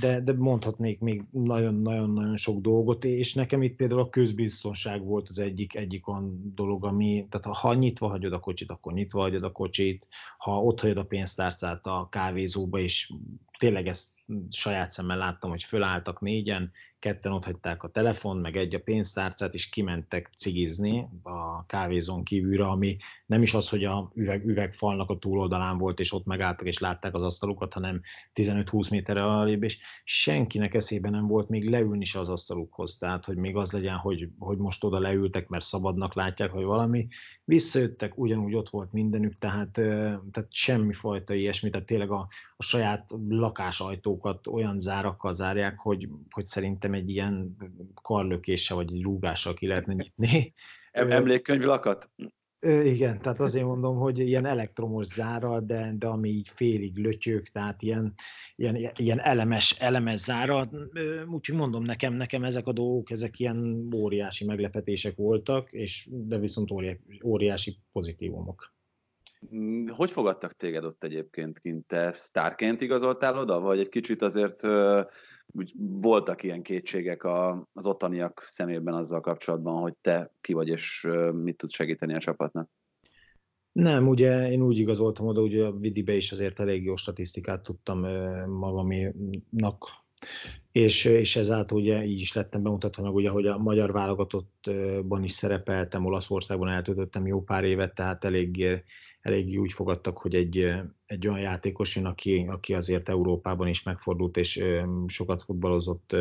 [0.00, 5.38] de, de mondhatnék még nagyon-nagyon-nagyon sok dolgot, és nekem itt például a közbiztonság volt az
[5.38, 9.52] egyik, egyik olyan dolog, ami, tehát ha nyitva hagyod a kocsit, akkor nyitva hagyod a
[9.52, 10.06] kocsit,
[10.38, 13.12] ha ott hagyod a pénztárcát a kávézóba, és
[13.58, 14.08] tényleg ezt
[14.50, 16.72] saját szemmel láttam, hogy fölálltak négyen,
[17.06, 22.64] ketten ott hagyták a telefon, meg egy a pénztárcát, és kimentek cigizni a kávézón kívülre,
[22.64, 22.96] ami
[23.26, 27.14] nem is az, hogy a üveg, üvegfalnak a túloldalán volt, és ott megálltak, és látták
[27.14, 28.00] az asztalukat, hanem
[28.34, 33.36] 15-20 méterre alább, és senkinek eszébe nem volt még leülni is az asztalukhoz, tehát hogy
[33.36, 37.08] még az legyen, hogy, hogy most oda leültek, mert szabadnak látják, vagy valami.
[37.48, 43.10] Visszajöttek, ugyanúgy ott volt mindenük, tehát, tehát semmi fajta ilyesmi, tehát tényleg a, a saját
[43.28, 47.56] lakásajtókat olyan zárakkal zárják, hogy, hogy szerintem egy ilyen
[48.02, 50.54] karlökéssel vagy egy rúgással ki lehetne nyitni.
[50.90, 52.10] Emlékkönyv lakat?
[52.60, 57.82] Igen, tehát azért mondom, hogy ilyen elektromos zára, de, de ami így félig lötyök, tehát
[57.82, 58.14] ilyen,
[58.56, 60.68] ilyen, ilyen elemes, elemes zára.
[61.26, 66.70] Úgyhogy mondom, nekem, nekem ezek a dolgok, ezek ilyen óriási meglepetések voltak, és de viszont
[67.24, 68.74] óriási pozitívumok.
[69.54, 71.86] Mm, hogy fogadtak téged ott egyébként kint?
[71.86, 74.62] Te sztárként igazoltál oda, vagy egy kicsit azért
[75.56, 77.24] úgy voltak ilyen kétségek
[77.72, 82.70] az ottaniak szemében azzal kapcsolatban, hogy te ki vagy, és mit tudsz segíteni a csapatnak?
[83.72, 87.98] Nem, ugye én úgy igazoltam oda, hogy a Vidibe is azért elég jó statisztikát tudtam
[88.48, 89.88] magaménak,
[90.72, 95.32] és, és ezáltal ugye így is lettem bemutatva meg, ugye, hogy a magyar válogatottban is
[95.32, 98.82] szerepeltem, Olaszországban eltöltöttem jó pár évet, tehát elég
[99.26, 100.72] elég úgy fogadtak, hogy egy,
[101.06, 104.64] egy olyan játékos jön, aki, aki azért Európában is megfordult, és
[105.06, 106.12] sokat futballozott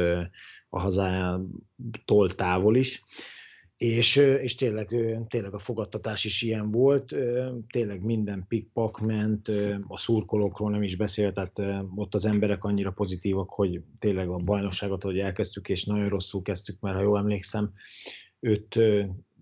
[0.70, 3.04] a hazájától távol is.
[3.78, 4.88] És, és tényleg,
[5.28, 7.16] tényleg a fogadtatás is ilyen volt,
[7.68, 9.48] tényleg minden pikpak ment,
[9.88, 15.04] a szurkolókról nem is beszélt, tehát ott az emberek annyira pozitívak, hogy tényleg a bajnokságot,
[15.04, 17.72] hogy elkezdtük, és nagyon rosszul kezdtük, mert ha jól emlékszem,
[18.40, 18.80] öt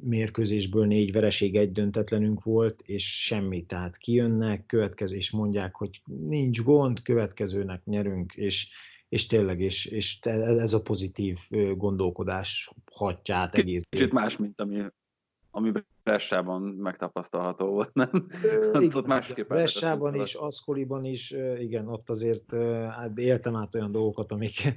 [0.03, 3.65] mérkőzésből négy vereség, egy döntetlenünk volt, és semmi.
[3.65, 8.69] Tehát kijönnek, következő, és mondják, hogy nincs gond, következőnek nyerünk, és,
[9.09, 11.37] és tényleg, és, és ez a pozitív
[11.75, 13.83] gondolkodás hatját egész.
[13.89, 14.85] Kicsit más, mint ami
[15.55, 15.71] ami
[16.03, 18.09] Bressában megtapasztalható volt, nem?
[18.79, 22.55] Igen, ott másképp Bressában is, Aszkoliban is, igen, ott azért
[22.89, 24.73] hát éltem át olyan dolgokat, amik,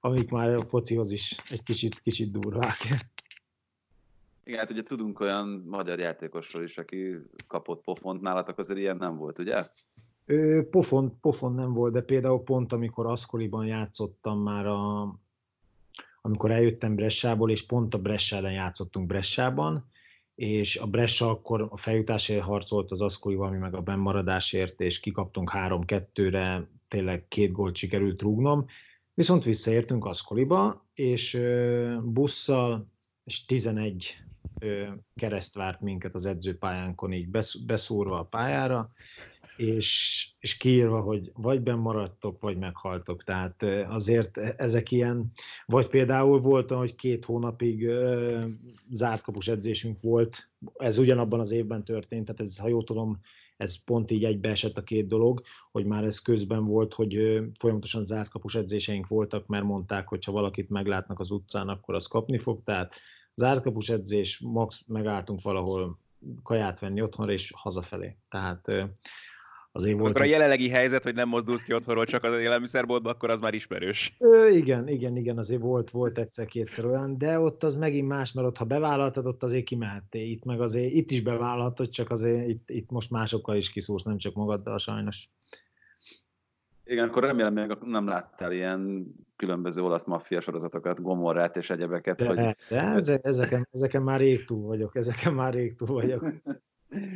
[0.00, 2.76] amik már a focihoz is egy kicsit, kicsit durvák.
[4.44, 7.16] Igen, hát ugye tudunk olyan magyar játékosról is, aki
[7.48, 9.66] kapott pofont, nálatok azért ilyen nem volt, ugye?
[10.26, 15.02] Ö, pofon, pofon nem volt, de például pont amikor Aszkoliban játszottam már a,
[16.20, 19.88] amikor eljöttem Bressából, és pont a Bressa ellen játszottunk Bressában,
[20.34, 25.50] és a Bressa akkor a feljutásért harcolt az Aszkolival, mi meg a bennmaradásért, és kikaptunk
[25.54, 28.66] 3-2-re, tényleg két gólt sikerült rúgnom,
[29.14, 31.40] viszont visszaértünk Aszkoliba, és
[32.02, 32.92] busszal,
[33.24, 34.24] és 11
[35.14, 37.28] kereszt várt minket az edzőpályánkon így
[37.66, 38.92] beszúrva a pályára,
[39.56, 43.24] és, és kiírva, hogy vagy benn maradtok, vagy meghaltok.
[43.24, 45.30] Tehát azért e, ezek ilyen,
[45.66, 48.44] vagy például volt, hogy két hónapig ö,
[49.46, 53.20] edzésünk volt, ez ugyanabban az évben történt, tehát ez, ha jól tudom,
[53.56, 58.30] ez pont így egybeesett a két dolog, hogy már ez közben volt, hogy folyamatosan zárt
[58.30, 62.62] kapus edzéseink voltak, mert mondták, hogy ha valakit meglátnak az utcán, akkor az kapni fog,
[62.64, 62.94] tehát
[63.34, 65.98] zárt kapus edzés, max megálltunk valahol
[66.42, 68.16] kaját venni otthonra, és hazafelé.
[68.28, 68.68] Tehát
[69.72, 70.10] azért volt.
[70.10, 73.54] Akkor a jelenlegi helyzet, hogy nem mozdulsz ki otthonról csak az élelmiszerboltba, akkor az már
[73.54, 74.16] ismerős.
[74.18, 78.46] Ö, igen, igen, igen, azért volt, volt egyszer-kétszer olyan, de ott az megint más, mert
[78.46, 80.30] ott ha bevállaltad, ott azért kimehettél.
[80.30, 84.18] Itt meg azért, itt is bevállaltad, csak azért itt, itt most másokkal is kiszúrsz, nem
[84.18, 85.28] csak magaddal sajnos.
[86.84, 89.06] Igen, akkor remélem még nem láttál ilyen
[89.44, 92.16] különböző olasz maffia sorozatokat, Gomorrát és egyebeket.
[92.16, 93.02] De, hogy...
[93.02, 96.24] de ezeken, ezeken már rég túl vagyok, ezeken már rég túl vagyok.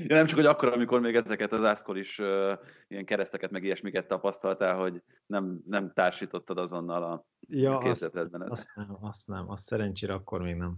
[0.07, 2.53] Ja, nem csak, hogy akkor, amikor még ezeket az ászkor is uh,
[2.89, 7.89] ilyen kereszteket, meg ilyesmiket tapasztaltál, hogy nem, nem társítottad azonnal a, ja, a.
[7.89, 10.77] Azt, azt nem, azt nem, azt szerencsére akkor még nem.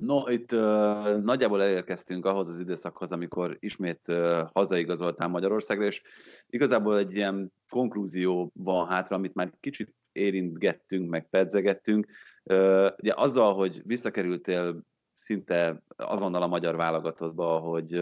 [0.00, 6.02] No, itt uh, nagyjából elérkeztünk ahhoz az időszakhoz, amikor ismét uh, hazaigazoltál Magyarországra, és
[6.46, 12.06] igazából egy ilyen konklúzió van hátra, amit már kicsit érintgettünk, meg pedzegettünk.
[12.44, 14.80] Uh, ugye azzal, hogy visszakerültél
[15.14, 17.94] szinte azonnal a magyar válogatottba, hogy,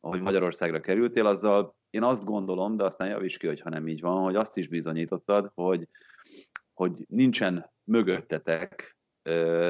[0.00, 4.22] ahogy Magyarországra kerültél, azzal én azt gondolom, de aztán javíts ki, hogyha nem így van,
[4.22, 5.88] hogy azt is bizonyítottad, hogy,
[6.74, 8.96] hogy nincsen mögöttetek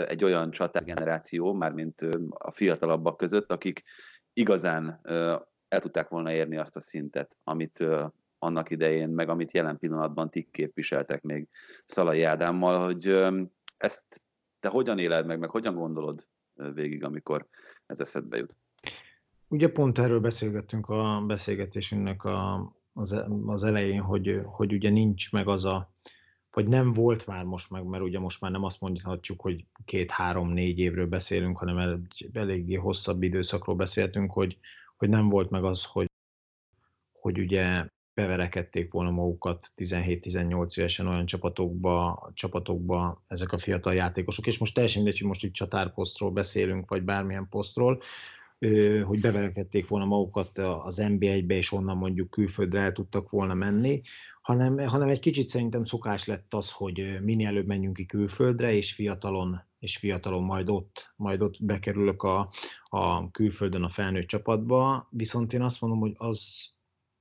[0.07, 3.83] egy olyan csatárgeneráció, mármint a fiatalabbak között, akik
[4.33, 5.01] igazán
[5.69, 7.85] el tudták volna érni azt a szintet, amit
[8.39, 11.49] annak idején, meg amit jelen pillanatban ti képviseltek még
[11.85, 13.25] Szalai Ádámmal, hogy
[13.77, 14.23] ezt
[14.61, 16.27] te hogyan éled meg, meg hogyan gondolod
[16.75, 17.47] végig, amikor
[17.87, 18.55] ez eszedbe jut.
[19.49, 25.49] Ugye pont erről beszélgettünk a beszélgetésünknek a, az, az elején, hogy, hogy ugye nincs meg
[25.49, 25.91] az a,
[26.57, 30.79] vagy nem volt már most meg, mert ugye most már nem azt mondhatjuk, hogy két-három-négy
[30.79, 34.59] évről beszélünk, hanem egy eléggé hosszabb időszakról beszéltünk, hogy,
[34.97, 36.11] hogy nem volt meg az, hogy,
[37.13, 44.59] hogy ugye beverekedték volna magukat 17-18 évesen olyan csapatokba, csapatokba ezek a fiatal játékosok, és
[44.59, 48.03] most teljesen mindegy, hogy most itt csatárposztról beszélünk, vagy bármilyen posztról,
[49.05, 54.03] hogy beverekedték volna magukat az NBA-be, és onnan mondjuk külföldre el tudtak volna menni,
[54.41, 58.93] hanem, hanem egy kicsit szerintem szokás lett az, hogy minél előbb menjünk ki külföldre, és
[58.93, 62.51] fiatalon, és fiatalon majd ott, majd ott bekerülök a,
[62.85, 66.75] a külföldön a felnőtt csapatba, viszont én azt mondom, hogy az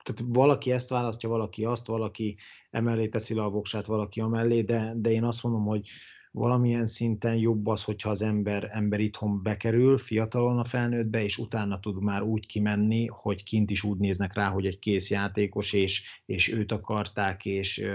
[0.04, 2.38] tehát valaki ezt választja, valaki azt, valaki
[2.70, 5.90] emellé teszi le a voksát, valaki amellé, de, de én azt mondom, hogy
[6.36, 11.80] valamilyen szinten jobb az, hogyha az ember, ember itthon bekerül, fiatalon a felnőttbe, és utána
[11.80, 16.22] tud már úgy kimenni, hogy kint is úgy néznek rá, hogy egy kész játékos, és,
[16.26, 17.86] és őt akarták, és,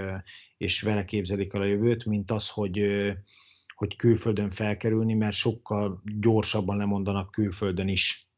[0.57, 2.81] és vele képzelik el a jövőt, mint az, hogy,
[3.75, 8.30] hogy külföldön felkerülni, mert sokkal gyorsabban lemondanak külföldön is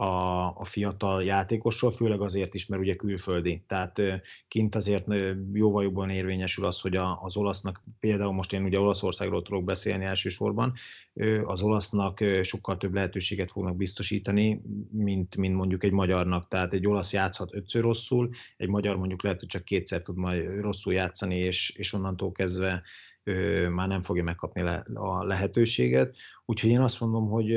[0.00, 3.62] a, a fiatal játékosról, főleg azért is, mert ugye külföldi.
[3.66, 4.00] Tehát
[4.48, 5.06] kint azért
[5.52, 10.04] jóval jobban érvényesül az, hogy a, az olasznak, például most én ugye Olaszországról tudok beszélni
[10.04, 10.72] elsősorban,
[11.44, 16.48] az olasznak sokkal több lehetőséget fognak biztosítani, mint, mint mondjuk egy magyarnak.
[16.48, 20.60] Tehát egy olasz játszhat ötször rosszul, egy magyar mondjuk lehet, hogy csak kétszer tud majd
[20.60, 22.82] rosszul játszani, és, és onnantól kezdve
[23.70, 24.60] már nem fogja megkapni
[24.94, 26.16] a lehetőséget.
[26.44, 27.48] Úgyhogy én azt mondom, hogy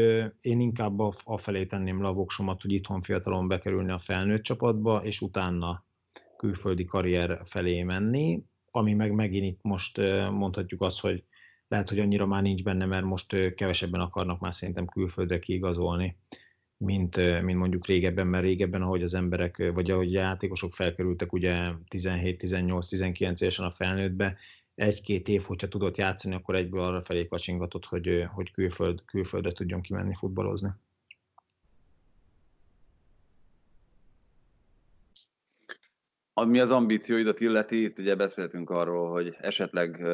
[0.41, 5.03] én inkább a felé tenném le a voksomat, hogy itthon fiatalon bekerülni a felnőtt csapatba,
[5.03, 5.86] és utána
[6.38, 9.97] külföldi karrier felé menni, ami meg megint itt most
[10.32, 11.24] mondhatjuk azt, hogy
[11.68, 16.18] lehet, hogy annyira már nincs benne, mert most kevesebben akarnak már szerintem külföldre kiigazolni,
[16.78, 21.72] mint, mint mondjuk régebben, mert régebben, ahogy az emberek, vagy ahogy a játékosok felkerültek ugye
[21.89, 24.38] 17-18-19 évesen a felnőttbe,
[24.76, 29.82] egy-két év, hogyha tudott játszani, akkor egyből arra felé kacsingatott, hogy, hogy külföld, külföldre tudjon
[29.82, 30.69] kimenni futballozni.
[36.34, 40.05] Ami az ambícióidat illeti, itt ugye beszéltünk arról, hogy esetleg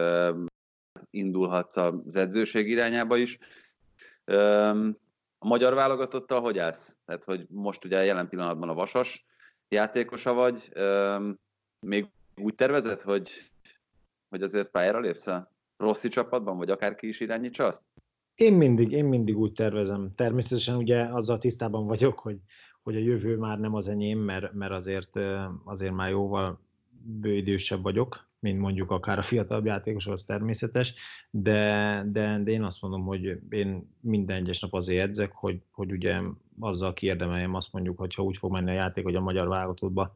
[1.10, 3.38] indulhatsz az edzőség irányába is.
[5.42, 6.98] A magyar válogatottal hogy állsz?
[7.06, 9.26] Tehát, hogy most ugye jelen pillanatban a vasas
[9.70, 10.72] játékosa vagy,
[11.80, 13.52] még úgy tervezed, hogy
[14.30, 17.84] hogy azért pályára lépsz a Rossi csapatban, vagy akárki is irányítsa azt?
[18.36, 20.12] Én mindig, én mindig úgy tervezem.
[20.16, 22.38] Természetesen ugye azzal tisztában vagyok, hogy,
[22.82, 25.20] hogy a jövő már nem az enyém, mert, mert azért,
[25.64, 26.60] azért már jóval
[27.02, 30.94] bőidősebb vagyok, mint mondjuk akár a fiatalabb játékos, az természetes,
[31.30, 35.92] de, de, de én azt mondom, hogy én minden egyes nap azért edzek, hogy, hogy
[35.92, 36.20] ugye
[36.60, 40.16] azzal kiérdemeljem azt mondjuk, hogy ha úgy fog menni a játék, hogy a magyar válogatottba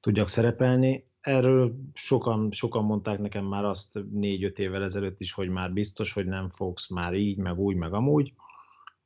[0.00, 1.06] tudjak szerepelni.
[1.22, 6.26] Erről sokan, sokan mondták nekem már azt négy-öt évvel ezelőtt is, hogy már biztos, hogy
[6.26, 8.32] nem fogsz már így, meg úgy, meg amúgy.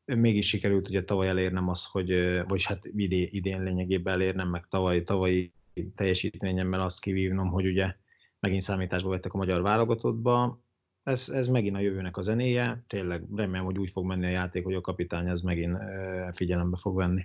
[0.04, 5.02] Mégis sikerült ugye tavaly elérnem azt, hogy, vagy hát idén, idén lényegében elérnem, meg tavaly,
[5.02, 5.52] tavalyi
[5.94, 7.94] teljesítményemmel azt kivívnom, hogy ugye
[8.40, 10.62] megint számításba vettek a magyar válogatottba.
[11.02, 14.64] Ez, ez megint a jövőnek a zenéje, tényleg remélem, hogy úgy fog menni a játék,
[14.64, 15.76] hogy a kapitány ez megint
[16.32, 17.24] figyelembe fog venni.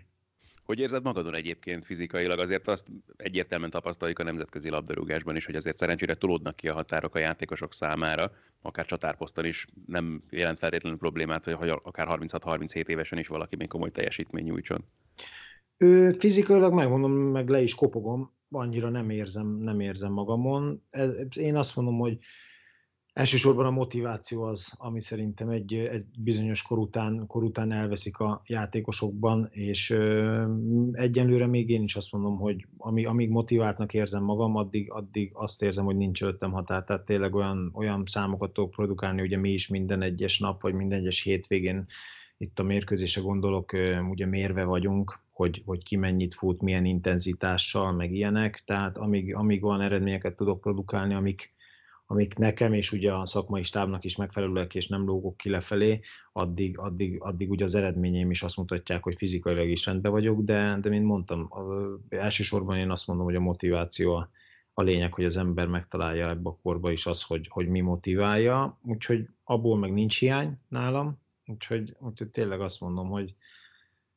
[0.66, 2.39] Hogy érzed magadon egyébként fizikailag?
[2.39, 2.88] Azért azt
[3.18, 7.74] egyértelműen tapasztaljuk a nemzetközi labdarúgásban is, hogy azért szerencsére tolódnak ki a határok a játékosok
[7.74, 8.32] számára,
[8.62, 13.91] akár csatárposzton is nem jelent feltétlenül problémát, hogy akár 36-37 évesen is valaki még komoly
[13.91, 14.86] teljesítmény nyújtson.
[15.78, 20.84] Ő, fizikailag megmondom, meg le is kopogom, annyira nem érzem, nem érzem magamon.
[20.89, 22.18] Ez, én azt mondom, hogy
[23.14, 28.41] elsősorban a motiváció az, ami szerintem egy, egy bizonyos kor után, kor után elveszik a
[28.45, 30.45] játékosokban, és ö,
[30.91, 35.62] egyenlőre még én is azt mondom, hogy ami, amíg motiváltnak érzem magam, addig, addig azt
[35.62, 39.68] érzem, hogy nincs öltem határ, tehát tényleg olyan, olyan számokat tudok produkálni, ugye mi is
[39.68, 41.86] minden egyes nap, vagy minden egyes hétvégén
[42.38, 43.72] itt a mérkőzése gondolok,
[44.09, 49.62] ugye mérve vagyunk, hogy, hogy ki mennyit fut, milyen intenzitással, meg ilyenek, tehát amíg, amíg
[49.62, 51.53] van eredményeket tudok produkálni, amik,
[52.12, 55.99] amik nekem és ugye a szakmai stábnak is megfelelőek, és nem lógok ki lefelé,
[56.32, 60.78] addig, addig, addig ugye az eredményeim is azt mutatják, hogy fizikailag is rendben vagyok, de,
[60.82, 61.49] de mint mondtam,
[62.09, 64.30] elsősorban én azt mondom, hogy a motiváció a,
[64.74, 68.80] a lényeg, hogy az ember megtalálja ebbe a korba is az, hogy, hogy mi motiválja,
[68.84, 73.36] úgyhogy abból meg nincs hiány nálam, úgyhogy, úgyhogy tényleg azt mondom, hogy,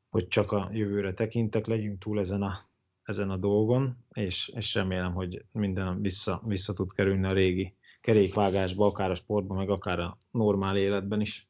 [0.09, 2.59] hogy csak a jövőre tekintek, legyünk túl ezen a,
[3.03, 7.75] ezen a dolgon, és, és remélem, hogy minden vissza, vissza tud kerülni a régi
[8.05, 11.49] kerékvágásba, akár a sportban, meg akár a normál életben is.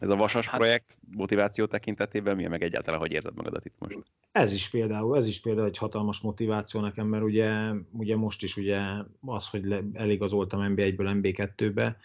[0.00, 3.96] Ez a vasas hát, projekt motiváció tekintetében milyen, meg egyáltalán hogy érzed magadat itt most?
[4.32, 8.56] Ez is például, ez is például egy hatalmas motiváció nekem, mert ugye, ugye most is
[8.56, 8.80] ugye
[9.20, 11.96] az, hogy le, eligazoltam NB1-ből NB2-be,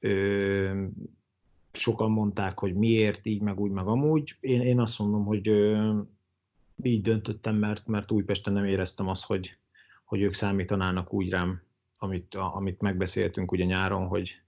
[0.00, 0.84] ö,
[1.72, 4.36] sokan mondták, hogy miért, így, meg úgy, meg amúgy.
[4.40, 5.92] Én, én azt mondom, hogy ö,
[6.82, 9.56] így döntöttem, mert, mert Újpesten nem éreztem azt, hogy,
[10.04, 11.64] hogy ők számítanának úgy rám,
[11.98, 14.40] amit, amit megbeszéltünk ugye nyáron, hogy,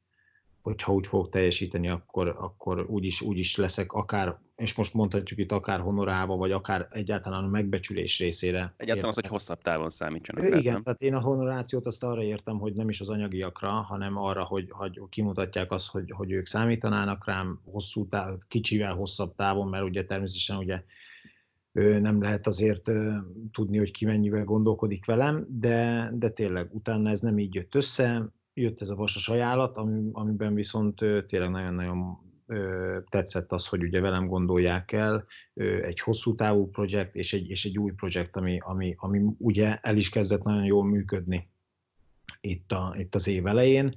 [0.62, 5.52] hogy ha úgy fog teljesíteni, akkor, akkor úgyis, úgyis leszek akár, és most mondhatjuk itt
[5.52, 8.58] akár honorálva, vagy akár egyáltalán a megbecsülés részére.
[8.58, 9.08] Egyáltalán értem.
[9.08, 10.44] az, hogy hosszabb távon számítsanak.
[10.44, 14.16] Igen, rá, tehát én a honorációt azt arra értem, hogy nem is az anyagiakra, hanem
[14.16, 19.68] arra, hogy, hogy kimutatják azt, hogy, hogy ők számítanának rám hosszú táv, kicsivel hosszabb távon,
[19.68, 20.82] mert ugye természetesen ugye
[22.00, 22.90] nem lehet azért
[23.52, 28.32] tudni, hogy ki mennyivel gondolkodik velem, de, de tényleg utána ez nem így jött össze,
[28.54, 29.76] jött ez a vasas ajánlat,
[30.12, 32.26] amiben viszont tényleg nagyon-nagyon
[33.08, 35.24] tetszett az, hogy ugye velem gondolják el,
[35.82, 39.96] egy hosszú távú projekt és egy, és egy új projekt, ami, ami, ami ugye el
[39.96, 41.48] is kezdett nagyon jól működni
[42.40, 43.94] itt, a, itt az év elején.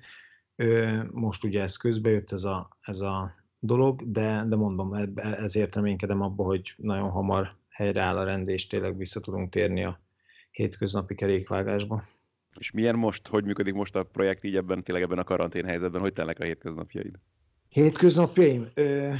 [1.11, 6.43] Most ugye ez közbejött ez a, ez a dolog, de, de mondom, ezért reménykedem abba,
[6.43, 9.99] hogy nagyon hamar helyreáll a rend, és tényleg vissza tudunk térni a
[10.51, 12.03] hétköznapi kerékvágásba.
[12.59, 16.01] És milyen most, hogy működik most a projekt így ebben, tényleg ebben a karantén helyzetben,
[16.01, 17.19] hogy telnek a hétköznapjaid?
[17.69, 18.69] Hétköznapjaim?
[18.73, 19.13] Ö,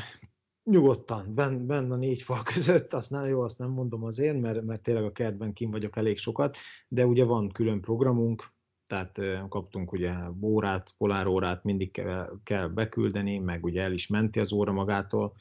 [0.63, 4.61] nyugodtan, benn, benn a négy fal között, azt nem, jó, azt nem mondom azért, mert,
[4.61, 8.43] mert tényleg a kertben kim vagyok elég sokat, de ugye van külön programunk,
[8.87, 14.39] tehát ö, kaptunk ugye órát, polárórát, mindig kell, kell beküldeni, meg ugye el is menti
[14.39, 15.35] az óra magától,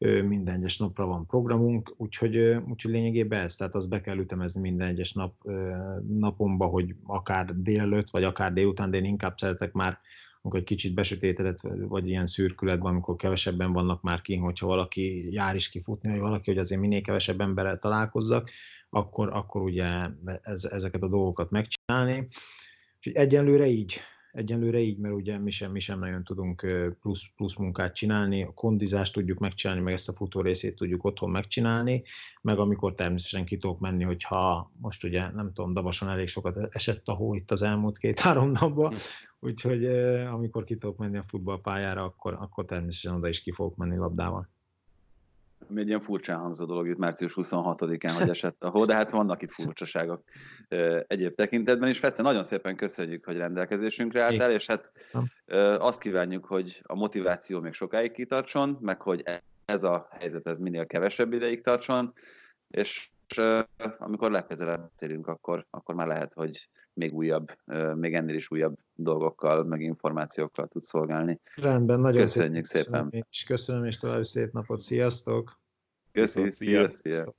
[0.00, 2.36] minden egyes napra van programunk, úgyhogy,
[2.68, 5.34] úgyhogy lényegében ez, tehát az be kell ütemezni minden egyes nap,
[6.08, 9.98] napomba, hogy akár délelőtt, vagy akár délután, de én inkább szeretek már
[10.42, 15.54] amikor egy kicsit besötétedett, vagy ilyen szürkületben, amikor kevesebben vannak már ki, hogyha valaki jár
[15.54, 18.50] is kifutni, vagy valaki, hogy azért minél kevesebb emberrel találkozzak,
[18.90, 19.86] akkor, akkor ugye
[20.42, 22.28] ez, ezeket a dolgokat megcsinálni.
[22.96, 24.00] Úgyhogy egyenlőre így,
[24.32, 26.66] egyenlőre így, mert ugye mi sem, mi sem nagyon tudunk
[27.00, 31.30] plusz, plusz munkát csinálni, a kondizást tudjuk megcsinálni, meg ezt a futó részét tudjuk otthon
[31.30, 32.02] megcsinálni,
[32.42, 37.08] meg amikor természetesen ki tudok menni, hogyha most ugye nem tudom, Davason elég sokat esett
[37.08, 38.96] a hó itt az elmúlt két-három napban, hm.
[39.40, 39.84] úgyhogy
[40.32, 44.48] amikor ki tudok menni a futballpályára, akkor, akkor természetesen oda is ki fogok menni labdával
[45.78, 49.42] egy ilyen furcsán hangzó dolog itt március 26-án, hogy esett a hó, de hát vannak
[49.42, 50.22] itt furcsaságok
[51.06, 51.98] egyéb tekintetben is.
[51.98, 54.92] Fece, nagyon szépen köszönjük, hogy rendelkezésünkre álltál, és hát
[55.78, 59.24] azt kívánjuk, hogy a motiváció még sokáig kitartson, meg hogy
[59.64, 62.12] ez a helyzet ez minél kevesebb ideig tartson,
[62.70, 63.10] és
[63.98, 67.46] amikor legközelebb térünk, akkor, akkor már lehet, hogy még újabb,
[67.94, 71.40] még ennél is újabb dolgokkal, meg információkkal tud szolgálni.
[71.56, 72.84] Rendben, nagyon Köszönjük szépen.
[72.84, 73.00] szépen.
[73.00, 74.78] Köszönöm, és köszönöm, és további szép napot.
[74.78, 75.58] Sziasztok!
[76.12, 77.34] Köszönjük, szia, szia.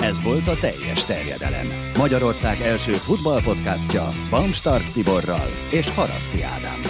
[0.00, 1.66] Ez volt a teljes terjedelem.
[1.96, 6.89] Magyarország első futballpodcastja Bamstart Tiborral és Haraszti Ádámmal.